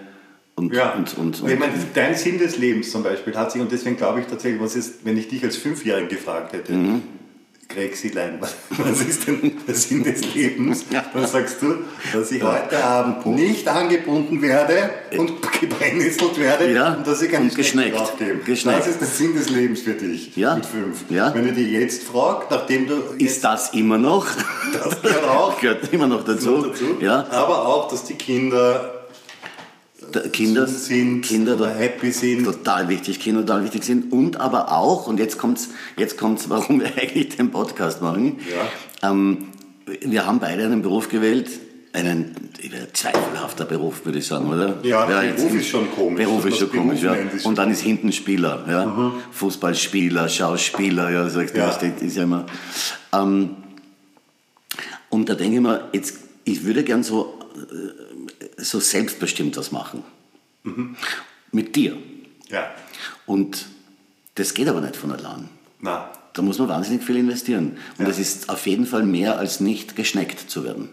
und, 0.56 0.73
Ja, 0.73 0.91
und, 0.93 1.17
und, 1.17 1.41
und 1.41 1.49
ich 1.51 1.60
meine, 1.60 1.73
dein 1.95 2.15
Sinn 2.15 2.38
des 2.38 2.58
Lebens 2.58 2.91
zum 2.91 3.01
Beispiel 3.03 3.36
hat 3.36 3.51
sich, 3.51 3.60
und 3.62 3.71
deswegen 3.71 3.97
glaube 3.97 4.21
ich 4.21 4.27
tatsächlich, 4.27 4.62
was 4.62 4.75
ist, 4.75 5.03
wenn 5.03 5.17
ich 5.17 5.27
dich 5.27 5.43
als 5.43 5.58
Fünfjährigen 5.58 6.08
gefragt 6.10 6.53
hätte, 6.53 6.71
Mhm. 6.73 7.01
Gregsilein, 7.73 8.38
was, 8.39 8.55
was 8.77 9.01
ist 9.01 9.27
denn 9.27 9.57
der 9.67 9.75
Sinn 9.75 10.03
des 10.03 10.33
Lebens? 10.33 10.86
Dann 11.13 11.25
sagst 11.27 11.62
du, 11.62 11.75
dass 12.13 12.31
ich 12.31 12.43
heute 12.43 12.83
Abend 12.83 13.25
nicht 13.25 13.67
angebunden 13.67 14.41
werde 14.41 14.89
und 15.17 15.33
gebrennnesselt 15.59 16.39
werde 16.39 16.71
Ja, 16.73 16.93
und 16.95 17.07
dass 17.07 17.21
ich 17.21 17.31
keinen 17.31 17.49
geschneckt. 17.53 17.97
draufgebe. 17.97 18.38
Geschneckt. 18.45 18.79
Das 18.79 18.88
ist 18.88 19.01
der 19.01 19.07
Sinn 19.07 19.33
des 19.36 19.49
Lebens 19.49 19.81
für 19.81 19.93
dich 19.93 20.36
Ja. 20.36 20.55
mit 20.55 20.65
fünf. 20.65 21.05
Ja. 21.09 21.33
Wenn 21.33 21.47
ich 21.47 21.55
dich 21.55 21.71
jetzt 21.71 22.03
frage, 22.03 22.45
nachdem 22.49 22.88
du 22.88 22.95
ist 23.17 23.43
das 23.43 23.73
immer 23.73 23.97
noch? 23.97 24.27
das 24.73 25.01
gehört 25.01 25.23
auch 25.25 25.59
Gehört 25.62 25.91
immer 25.93 26.07
noch 26.07 26.23
dazu. 26.23 26.62
dazu, 26.62 26.97
Ja, 26.99 27.25
aber 27.31 27.65
auch, 27.67 27.88
dass 27.89 28.03
die 28.03 28.15
Kinder 28.15 28.92
Kinder 30.21 30.67
sind 30.67 31.21
Kinder 31.21 31.56
oder 31.56 31.69
happy 31.73 32.12
sind. 32.12 32.43
total 32.45 32.89
wichtig, 32.89 33.19
Kinder 33.19 33.41
total 33.45 33.63
wichtig 33.63 33.84
sind 33.84 34.12
und 34.12 34.38
aber 34.39 34.71
auch, 34.71 35.08
und 35.08 35.19
jetzt 35.19 35.38
kommt's, 35.38 35.69
jetzt 35.97 36.17
kommt's, 36.17 36.49
warum 36.49 36.80
wir 36.80 36.88
eigentlich 36.97 37.36
den 37.36 37.52
Podcast 37.52 38.02
machen. 38.02 38.38
Ja. 39.02 39.10
Ähm, 39.12 39.47
wir 40.02 40.26
haben 40.26 40.39
beide 40.39 40.63
einen 40.63 40.82
Beruf 40.82 41.10
gewählt, 41.10 41.49
einen 41.91 42.34
zweifelhafter 42.93 43.65
Beruf, 43.65 44.04
würde 44.06 44.17
ich 44.19 44.26
sagen, 44.26 44.47
oder? 44.52 44.78
Ja, 44.82 45.21
jetzt 45.21 45.38
Beruf 45.38 45.54
ist 45.60 45.67
schon 45.67 45.91
komisch. 45.91 46.26
Beruf 46.26 46.45
ist 46.45 46.58
schon 46.58 46.69
Beruf 46.69 46.84
komisch, 46.88 47.04
ja. 47.04 47.15
Und 47.43 47.58
dann 47.58 47.69
ist 47.69 47.82
hinten 47.82 48.12
Spieler, 48.12 48.65
ja. 48.67 49.12
Fußballspieler, 49.32 50.28
Schauspieler, 50.28 51.12
ja, 51.12 51.30
sagst 51.30 51.54
du, 51.56 51.60
Ja. 51.60 51.71
steht, 51.71 52.02
ist 52.02 52.17
ja 52.17 52.23
immer. 52.23 52.45
Ähm, 53.13 53.52
und 55.10 55.30
da 55.30 55.36
denke 55.36 55.58
ich 55.58 55.62
mir, 55.62 55.89
jetzt, 55.93 56.17
ich 56.45 56.65
würde 56.65 56.84
gern 56.84 57.04
so, 57.04 57.38
äh, 57.56 58.12
so 58.58 58.80
selbstbestimmt 58.80 59.58
was 59.58 59.72
machen. 59.72 60.04
Mit 61.52 61.76
dir. 61.76 61.98
Ja, 62.50 62.72
Und 63.26 63.66
das 64.36 64.54
geht 64.54 64.68
aber 64.68 64.82
nicht 64.82 64.96
von 64.96 65.12
allein. 65.12 65.50
na, 65.80 66.10
Da 66.36 66.42
muss 66.42 66.58
man 66.58 66.68
wahnsinnig 66.68 67.04
viel 67.04 67.18
investieren. 67.18 67.78
Und 68.00 68.06
Ja. 68.06 68.12
es 68.12 68.18
ist 68.18 68.50
auf 68.50 68.66
jeden 68.66 68.86
Fall 68.88 69.04
mehr 69.04 69.38
als 69.38 69.60
nicht 69.60 69.96
geschneckt 69.96 70.50
zu 70.50 70.63
werden. 70.63 70.89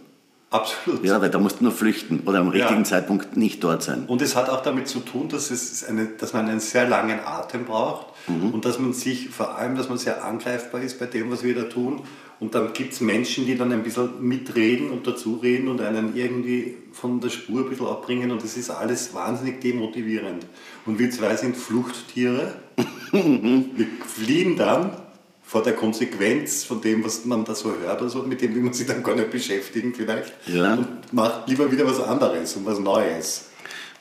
absolut. 0.52 1.04
Ja, 1.04 1.20
weil 1.20 1.30
da 1.30 1.38
musst 1.38 1.60
du 1.60 1.64
nur 1.64 1.72
flüchten 1.72 2.20
oder 2.26 2.40
am 2.40 2.48
richtigen 2.48 2.80
Ja. 2.80 2.84
Zeitpunkt 2.84 3.36
nicht 3.36 3.62
dort 3.62 3.84
sein. 3.84 4.04
Und 4.06 4.20
es 4.20 4.34
hat 4.34 4.48
auch 4.50 4.62
damit 4.62 4.88
zu 4.88 4.98
tun, 4.98 5.28
dass, 5.28 5.50
es 5.52 5.84
eine, 5.84 6.06
dass 6.06 6.32
man 6.32 6.48
einen 6.48 6.58
sehr 6.58 6.88
langen 6.88 7.20
Atem 7.24 7.64
braucht 7.66 8.08
Mhm. 8.26 8.50
und 8.50 8.64
dass 8.64 8.78
man 8.80 8.92
sich, 8.92 9.30
vor 9.30 9.56
allem, 9.56 9.76
dass 9.76 9.88
man 9.88 9.96
sehr 9.96 10.24
angreifbar 10.24 10.80
ist 10.82 10.98
bei 10.98 11.06
dem, 11.06 11.30
was 11.30 11.42
wir 11.44 11.54
da 11.54 11.62
tun. 11.62 12.02
Und 12.40 12.54
dann 12.54 12.72
gibt 12.72 12.94
es 12.94 13.00
Menschen, 13.00 13.44
die 13.46 13.56
dann 13.56 13.70
ein 13.70 13.82
bisschen 13.82 14.26
mitreden 14.26 14.90
und 14.90 15.06
dazureden 15.06 15.68
und 15.68 15.80
einen 15.82 16.16
irgendwie 16.16 16.74
von 16.92 17.20
der 17.20 17.28
Spur 17.28 17.60
ein 17.60 17.68
bisschen 17.68 17.86
abbringen 17.86 18.30
und 18.30 18.42
das 18.42 18.56
ist 18.56 18.70
alles 18.70 19.12
wahnsinnig 19.12 19.60
demotivierend. 19.60 20.46
Und 20.86 20.98
wir 20.98 21.10
zwei 21.10 21.36
sind 21.36 21.54
Fluchttiere. 21.56 22.54
wir 23.12 23.86
fliehen 24.06 24.56
dann 24.56 24.96
vor 25.42 25.62
der 25.62 25.74
Konsequenz 25.74 26.64
von 26.64 26.80
dem, 26.80 27.04
was 27.04 27.24
man 27.24 27.44
da 27.44 27.54
so 27.54 27.74
hört 27.76 28.00
oder 28.00 28.08
so, 28.08 28.22
mit 28.22 28.40
dem 28.40 28.54
will 28.54 28.62
man 28.62 28.72
sich 28.72 28.86
dann 28.86 29.02
gar 29.02 29.16
nicht 29.16 29.30
beschäftigen 29.30 29.92
vielleicht. 29.94 30.32
Ja. 30.46 30.74
Und 30.74 31.12
macht 31.12 31.48
lieber 31.48 31.70
wieder 31.70 31.86
was 31.86 32.00
anderes 32.00 32.56
und 32.56 32.64
was 32.64 32.78
Neues 32.78 33.46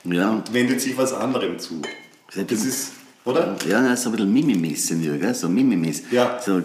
Ja, 0.04 0.42
wendet 0.52 0.80
sich 0.80 0.96
was 0.96 1.12
anderem 1.12 1.58
zu. 1.58 1.82
Das 2.34 2.64
ist, 2.64 2.92
Oder? 3.26 3.54
Ja, 3.68 3.94
so 3.96 4.08
ein 4.08 4.12
bisschen 4.16 4.32
Mimimis 4.32 4.86
sind 4.86 5.04
wir, 5.04 5.18
gell? 5.18 5.34
so 5.34 5.46
Mimimis. 5.48 6.04
Ja. 6.10 6.40
So, 6.40 6.58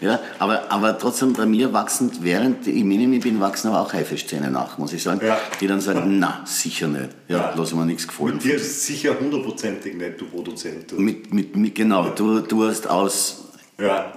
ja, 0.00 0.20
aber, 0.38 0.70
aber 0.72 0.98
trotzdem 0.98 1.34
bei 1.34 1.44
mir 1.44 1.70
wachsen, 1.72 2.10
während 2.22 2.66
ich 2.66 2.82
Mimimi 2.82 3.18
bin, 3.18 3.38
wachsen 3.38 3.68
aber 3.68 3.80
auch 3.82 3.92
Haifischzähne 3.92 4.50
nach, 4.50 4.78
muss 4.78 4.94
ich 4.94 5.02
sagen. 5.02 5.20
Ja. 5.24 5.38
Die 5.60 5.66
dann 5.66 5.82
sagen, 5.82 6.18
na, 6.18 6.40
sicher 6.46 6.88
nicht. 6.88 7.10
Ja, 7.28 7.36
Ja. 7.36 7.54
lass 7.54 7.74
mir 7.74 7.84
nichts 7.84 8.08
gefallen. 8.08 8.34
Mit 8.36 8.44
dir 8.44 8.54
ist 8.56 8.86
sicher 8.86 9.18
hundertprozentig 9.20 9.94
nicht, 9.96 10.18
du 10.18 10.26
Produzent. 10.26 10.90
Du. 10.90 10.96
Mit, 10.98 11.32
mit, 11.32 11.54
mit, 11.54 11.74
genau, 11.74 12.08
du, 12.10 12.40
du 12.40 12.64
hast 12.66 12.86
aus 12.88 13.44
Ja. 13.78 14.12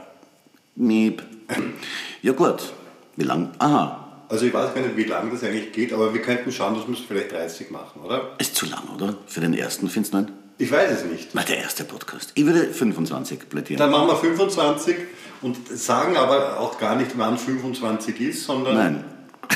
Miep. 0.76 1.22
Ja 2.22 2.32
gut, 2.32 2.72
wie 3.18 3.24
lang? 3.26 3.50
Aha, 3.60 4.24
Also 4.30 4.46
ich 4.46 4.54
weiß 4.54 4.74
gar 4.74 4.82
nicht, 4.82 4.96
wie 4.96 5.04
lange 5.04 5.32
das 5.32 5.44
eigentlich 5.44 5.74
geht, 5.74 5.92
aber 5.92 6.14
wir 6.14 6.22
könnten 6.22 6.52
schauen, 6.54 6.76
dass 6.76 6.88
wir 6.88 6.94
es 6.94 7.02
vielleicht 7.02 7.32
30 7.34 7.70
machen, 7.72 8.00
oder? 8.02 8.32
ist 8.38 8.56
zu 8.56 8.66
lang, 8.68 8.84
oder? 8.96 9.16
Für 9.28 9.42
den 9.42 9.54
ersten, 9.54 9.90
findest 9.90 10.14
du 10.14 10.20
nicht? 10.20 10.34
Ich 10.62 10.70
weiß 10.70 10.92
es 10.92 11.06
nicht. 11.06 11.30
Na, 11.34 11.42
der 11.42 11.58
erste 11.60 11.86
Podcast. 11.86 12.34
Ich 12.36 12.46
würde 12.46 12.66
25 12.66 13.48
plädieren. 13.48 13.80
Dann 13.80 13.92
machen 13.92 14.10
wir 14.10 14.18
25 14.18 14.94
und 15.42 15.58
sagen 15.70 16.18
aber 16.18 16.60
auch 16.60 16.78
gar 16.78 16.98
nicht, 16.98 17.12
wann 17.16 17.38
25 17.38 18.20
ist, 18.20 18.44
sondern 18.44 18.76
Nein. 18.76 19.04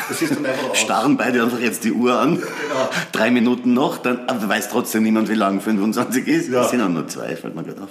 es 0.10 0.22
ist 0.22 0.34
dann 0.34 0.46
einfach 0.46 0.70
aus. 0.72 0.80
Starren 0.80 1.18
beide 1.18 1.44
einfach 1.44 1.60
jetzt 1.60 1.84
die 1.84 1.92
Uhr 1.92 2.18
an. 2.18 2.36
Genau. 2.38 2.90
Drei 3.12 3.32
Minuten 3.32 3.74
noch, 3.74 3.98
dann 3.98 4.30
aber 4.30 4.48
weiß 4.48 4.70
trotzdem 4.70 5.04
niemand, 5.04 5.28
wie 5.28 5.34
lang 5.34 5.60
25 5.60 6.26
ist. 6.26 6.50
Ja. 6.50 6.64
Es 6.64 6.70
sind 6.70 6.82
auch 6.82 6.88
nur 6.88 7.06
zwei, 7.10 7.36
fällt 7.36 7.54
mir 7.54 7.64
gerade 7.64 7.84
auf. 7.84 7.90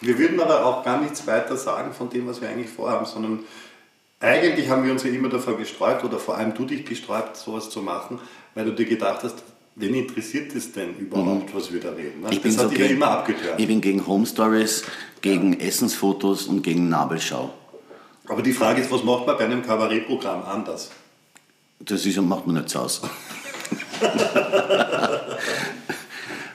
Wir 0.00 0.18
würden 0.18 0.40
aber 0.40 0.66
auch 0.66 0.84
gar 0.84 1.00
nichts 1.00 1.24
weiter 1.28 1.56
sagen 1.56 1.94
von 1.94 2.10
dem, 2.10 2.26
was 2.26 2.40
wir 2.40 2.48
eigentlich 2.48 2.68
vorhaben, 2.68 3.06
sondern 3.06 3.44
eigentlich 4.18 4.68
haben 4.68 4.84
wir 4.84 4.90
uns 4.90 5.04
ja 5.04 5.10
immer 5.10 5.28
davor 5.28 5.56
gesträubt, 5.56 6.02
oder 6.02 6.18
vor 6.18 6.36
allem 6.36 6.52
du 6.52 6.64
dich 6.64 6.84
gesträubt, 6.84 7.36
sowas 7.36 7.70
zu 7.70 7.80
machen, 7.80 8.18
weil 8.56 8.64
du 8.64 8.72
dir 8.72 8.86
gedacht 8.86 9.22
hast, 9.22 9.36
wen 9.76 9.94
interessiert 9.94 10.54
es 10.54 10.72
denn 10.72 10.94
überhaupt, 10.96 11.54
was 11.54 11.72
wir 11.72 11.80
da 11.80 11.90
reden? 11.90 12.20
Ne? 12.22 12.26
Mhm. 12.26 12.32
Ich 12.32 12.42
bin, 12.42 12.52
das 12.52 12.60
so 12.62 12.68
hat 12.68 12.72
ja 12.78 12.86
gegen, 12.86 12.96
immer 12.96 13.10
abgetört. 13.10 13.54
ich 13.58 13.66
bin 13.66 13.80
gegen 13.80 14.06
Home 14.06 14.26
Stories, 14.26 14.82
gegen 15.22 15.60
Essensfotos 15.60 16.46
und 16.46 16.62
gegen 16.62 16.88
Nabelschau. 16.88 17.52
Aber 18.28 18.42
die 18.42 18.52
Frage 18.52 18.80
ist, 18.82 18.90
was 18.90 19.04
macht 19.04 19.26
man 19.26 19.36
bei 19.38 19.44
einem 19.44 19.62
Kabarettprogramm 19.62 20.42
anders? 20.42 20.90
Das 21.78 22.04
ist, 22.04 22.20
macht 22.20 22.46
man 22.46 22.56
nicht 22.56 22.70
so 22.70 22.80
aus. 22.80 23.02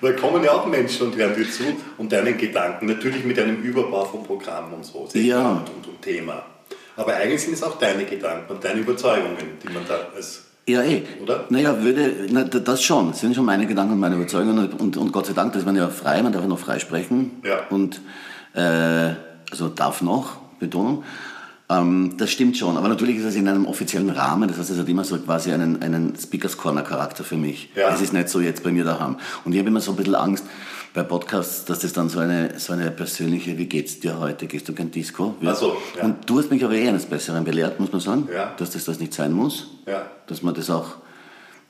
Da 0.02 0.12
kommen 0.14 0.44
ja 0.44 0.54
auch 0.54 0.66
Menschen 0.66 1.08
und 1.08 1.16
hören 1.16 1.36
dir 1.36 1.48
zu 1.50 1.62
und 2.00 2.12
deinen 2.12 2.36
Gedanken, 2.36 2.88
natürlich 2.88 3.24
mit 3.24 3.38
einem 3.38 3.62
Überbau 3.62 4.04
vom 4.04 4.24
Programm 4.24 4.74
und 4.74 4.84
so, 4.84 5.08
Ja. 5.14 5.52
und, 5.52 5.70
und, 5.70 5.88
und 5.88 6.02
Thema. 6.02 6.44
Aber 6.96 7.16
eigentlich 7.16 7.44
sind 7.44 7.54
es 7.54 7.62
auch 7.62 7.78
deine 7.78 8.06
Gedanken 8.06 8.52
und 8.52 8.64
deine 8.64 8.80
Überzeugungen, 8.80 9.60
die 9.64 9.72
man 9.72 9.86
da 9.88 10.08
als 10.16 10.46
Ja, 10.68 10.84
eh. 10.84 11.04
Oder? 11.22 11.46
Naja, 11.50 11.82
würde, 11.82 12.28
na, 12.30 12.44
das 12.44 12.84
schon. 12.84 13.10
Das 13.10 13.22
sind 13.22 13.36
schon 13.36 13.46
meine 13.46 13.66
Gedanken 13.66 13.94
und 13.94 14.00
meine 14.00 14.16
Überzeugungen. 14.16 14.60
Und, 14.60 14.80
und, 14.80 14.98
und 14.98 15.12
Gott 15.12 15.26
sei 15.26 15.34
Dank, 15.34 15.54
das 15.54 15.62
ist 15.62 15.66
man 15.66 15.76
ja 15.76 15.90
frei, 15.90 16.22
man 16.22 16.32
darf 16.32 16.44
ja 16.44 16.48
noch 16.48 16.60
frei 16.60 16.80
sprechen. 16.80 17.42
Ja. 17.44 17.68
Und, 17.70 18.00
äh, 18.54 19.14
also 19.50 19.70
darf 19.70 20.02
noch, 20.02 20.38
Betonung. 20.60 21.04
Ähm, 21.70 22.16
das 22.18 22.32
stimmt 22.32 22.58
schon. 22.58 22.78
Aber 22.78 22.88
natürlich 22.90 23.18
ist 23.18 23.26
es 23.26 23.36
in 23.36 23.48
einem 23.48 23.66
offiziellen 23.66 24.10
Rahmen. 24.10 24.48
Das 24.50 24.58
heißt, 24.60 24.70
es 24.70 24.78
hat 24.78 24.88
immer 24.88 25.04
so 25.04 25.18
quasi 25.18 25.52
einen, 25.52 25.82
einen 25.82 26.16
Speakers 26.16 26.58
Corner 26.58 26.84
Charakter 26.84 27.24
für 27.24 27.38
mich. 27.38 27.70
Ja. 27.76 27.94
Es 27.94 28.02
ist 28.02 28.14
nicht 28.14 28.30
so 28.30 28.40
jetzt 28.40 28.64
bei 28.64 28.72
mir 28.72 28.84
daheim. 28.84 29.18
Und 29.46 29.54
ich 29.54 29.60
habe 29.60 29.70
immer 29.70 29.82
so 29.82 29.92
ein 29.92 29.98
bisschen 29.98 30.16
Angst 30.16 30.46
bei 30.94 31.04
Podcasts, 31.04 31.64
dass 31.66 31.80
das 31.80 31.94
dann 31.94 32.10
so 32.10 32.20
eine, 32.20 32.60
so 32.60 32.74
eine 32.74 32.92
persönliche, 32.92 33.58
wie 33.58 33.66
geht's 33.66 34.00
dir 34.00 34.20
heute? 34.20 34.46
Gehst 34.48 34.68
du 34.68 34.74
kein 34.74 34.92
Disco? 34.92 35.36
Ach 35.46 35.56
so, 35.56 35.78
ja. 35.98 36.04
Und 36.04 36.30
du 36.30 36.40
hast 36.40 36.52
mich 36.52 36.64
aber 36.66 36.74
eher 36.74 36.90
eines 36.90 37.06
Besseren 37.06 37.44
belehrt, 37.46 37.80
muss 37.80 37.92
man 37.92 38.02
sagen. 38.02 38.28
Ja. 38.34 38.54
Dass 38.58 38.72
das 38.72 38.86
das 38.86 39.00
nicht 39.00 39.14
sein 39.14 39.32
muss 39.32 39.68
Ja, 39.88 40.06
dass 40.28 40.42
man 40.42 40.54
das 40.54 40.70
auch, 40.70 40.96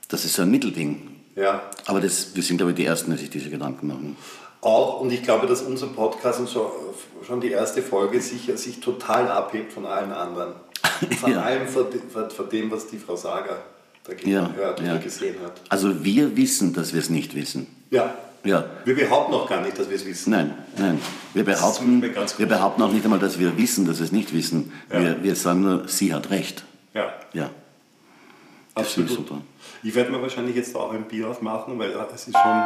das 0.08 0.24
ist 0.24 0.34
so 0.34 0.42
ein 0.42 0.50
Mittelding. 0.50 1.08
ja. 1.36 1.62
Aber 1.86 2.00
das, 2.00 2.34
wir 2.34 2.42
sind, 2.42 2.56
glaube 2.56 2.72
ich, 2.72 2.76
die 2.76 2.84
Ersten, 2.84 3.10
die 3.12 3.18
sich 3.18 3.30
diese 3.30 3.48
Gedanken 3.50 3.86
machen. 3.88 4.16
Auch, 4.60 5.00
und 5.00 5.12
ich 5.12 5.22
glaube, 5.22 5.46
dass 5.46 5.62
unser 5.62 5.88
Podcast 5.88 6.38
und 6.40 6.48
so, 6.48 6.70
schon 7.26 7.40
die 7.40 7.50
erste 7.50 7.82
Folge 7.82 8.20
sicher 8.20 8.56
sich 8.56 8.78
total 8.80 9.28
abhebt 9.28 9.72
von 9.72 9.86
allen 9.86 10.12
anderen. 10.12 10.54
Von 11.20 11.34
allem 11.34 11.66
von, 11.68 11.90
de- 11.90 12.00
von, 12.12 12.28
von 12.30 12.48
dem, 12.48 12.70
was 12.70 12.86
die 12.88 12.98
Frau 12.98 13.14
Sager 13.16 13.56
dagegen 14.04 14.30
Ja, 14.32 14.52
hört 14.52 14.80
ja. 14.80 14.96
gesehen 14.98 15.36
hat. 15.44 15.60
Also 15.68 16.04
wir 16.04 16.36
wissen, 16.36 16.72
dass 16.72 16.92
wir 16.92 17.00
es 17.00 17.08
nicht 17.10 17.34
wissen. 17.36 17.66
Ja. 17.90 18.14
Ja, 18.44 18.64
Wir 18.84 18.96
behaupten 18.96 19.34
auch 19.34 19.48
gar 19.48 19.60
nicht, 19.60 19.78
dass 19.78 19.88
wir 19.88 19.96
es 19.96 20.04
wissen. 20.04 20.30
nein, 20.30 20.52
nein. 20.76 20.98
Wir 21.32 21.44
behaupten, 21.44 22.02
wir 22.02 22.46
behaupten 22.48 22.82
auch 22.82 22.90
nicht 22.90 23.04
einmal, 23.04 23.20
dass 23.20 23.38
wir 23.38 23.56
wissen, 23.56 23.86
dass 23.86 23.98
wir 23.98 24.04
es 24.06 24.12
nicht 24.12 24.34
wissen. 24.34 24.72
Ja. 24.92 25.00
Wir, 25.00 25.22
wir 25.22 25.36
sagen 25.36 25.60
nur, 25.62 25.86
sie 25.88 26.12
hat 26.12 26.30
recht. 26.30 26.64
Ja, 26.94 27.12
Ja, 27.32 27.50
das 28.74 28.96
ich 28.98 29.08
super. 29.10 29.36
Ich 29.84 29.94
werde 29.94 30.10
mir 30.10 30.20
wahrscheinlich 30.22 30.56
jetzt 30.56 30.74
auch 30.76 30.92
ein 30.92 31.04
Bier 31.04 31.28
aufmachen, 31.28 31.78
weil 31.78 31.90
es 32.14 32.26
ist 32.28 32.36
schon, 32.36 32.62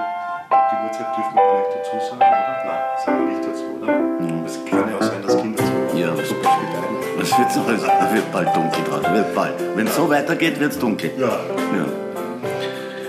die 0.50 0.86
Uhrzeit 0.86 1.16
dürfen 1.16 1.34
wir 1.34 1.42
gar 1.42 1.58
nicht 1.58 1.76
dazu 1.76 2.08
sagen, 2.08 2.16
oder? 2.16 2.64
Nein, 2.64 2.80
sagen 3.04 3.18
wir 3.26 3.36
nicht 3.36 3.48
dazu, 3.48 3.64
oder? 3.82 4.46
Es 4.46 4.64
kann 4.70 4.90
ja 4.90 4.96
auch 4.96 5.02
sein, 5.02 5.22
dass 5.22 5.36
Kinder 5.36 5.62
so 5.64 5.98
Ja. 5.98 6.06
deine. 6.08 7.22
Es 7.22 7.38
wird, 7.38 7.52
so, 7.52 7.60
es 7.68 8.14
wird 8.14 8.32
bald 8.32 8.54
dunkel 8.54 8.84
draußen. 8.84 9.14
Wird 9.14 9.34
bald. 9.34 9.54
Wenn 9.76 9.86
es 9.86 9.96
so 9.96 10.08
weitergeht, 10.08 10.60
wird 10.60 10.72
es 10.72 10.78
dunkel. 10.78 11.10
Ja, 11.18 11.26
ja. 11.28 11.86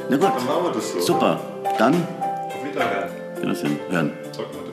Na 0.09 0.17
gut, 0.17 0.25
dann 0.35 0.45
machen 0.45 0.63
wir 0.63 0.71
das 0.71 0.91
so. 0.93 1.01
super. 1.01 1.39
Dann, 1.77 1.93
Wiederhören. 2.77 3.09
Wiedersehen, 3.41 3.79
hören. 3.89 4.11
Mal. 4.37 4.66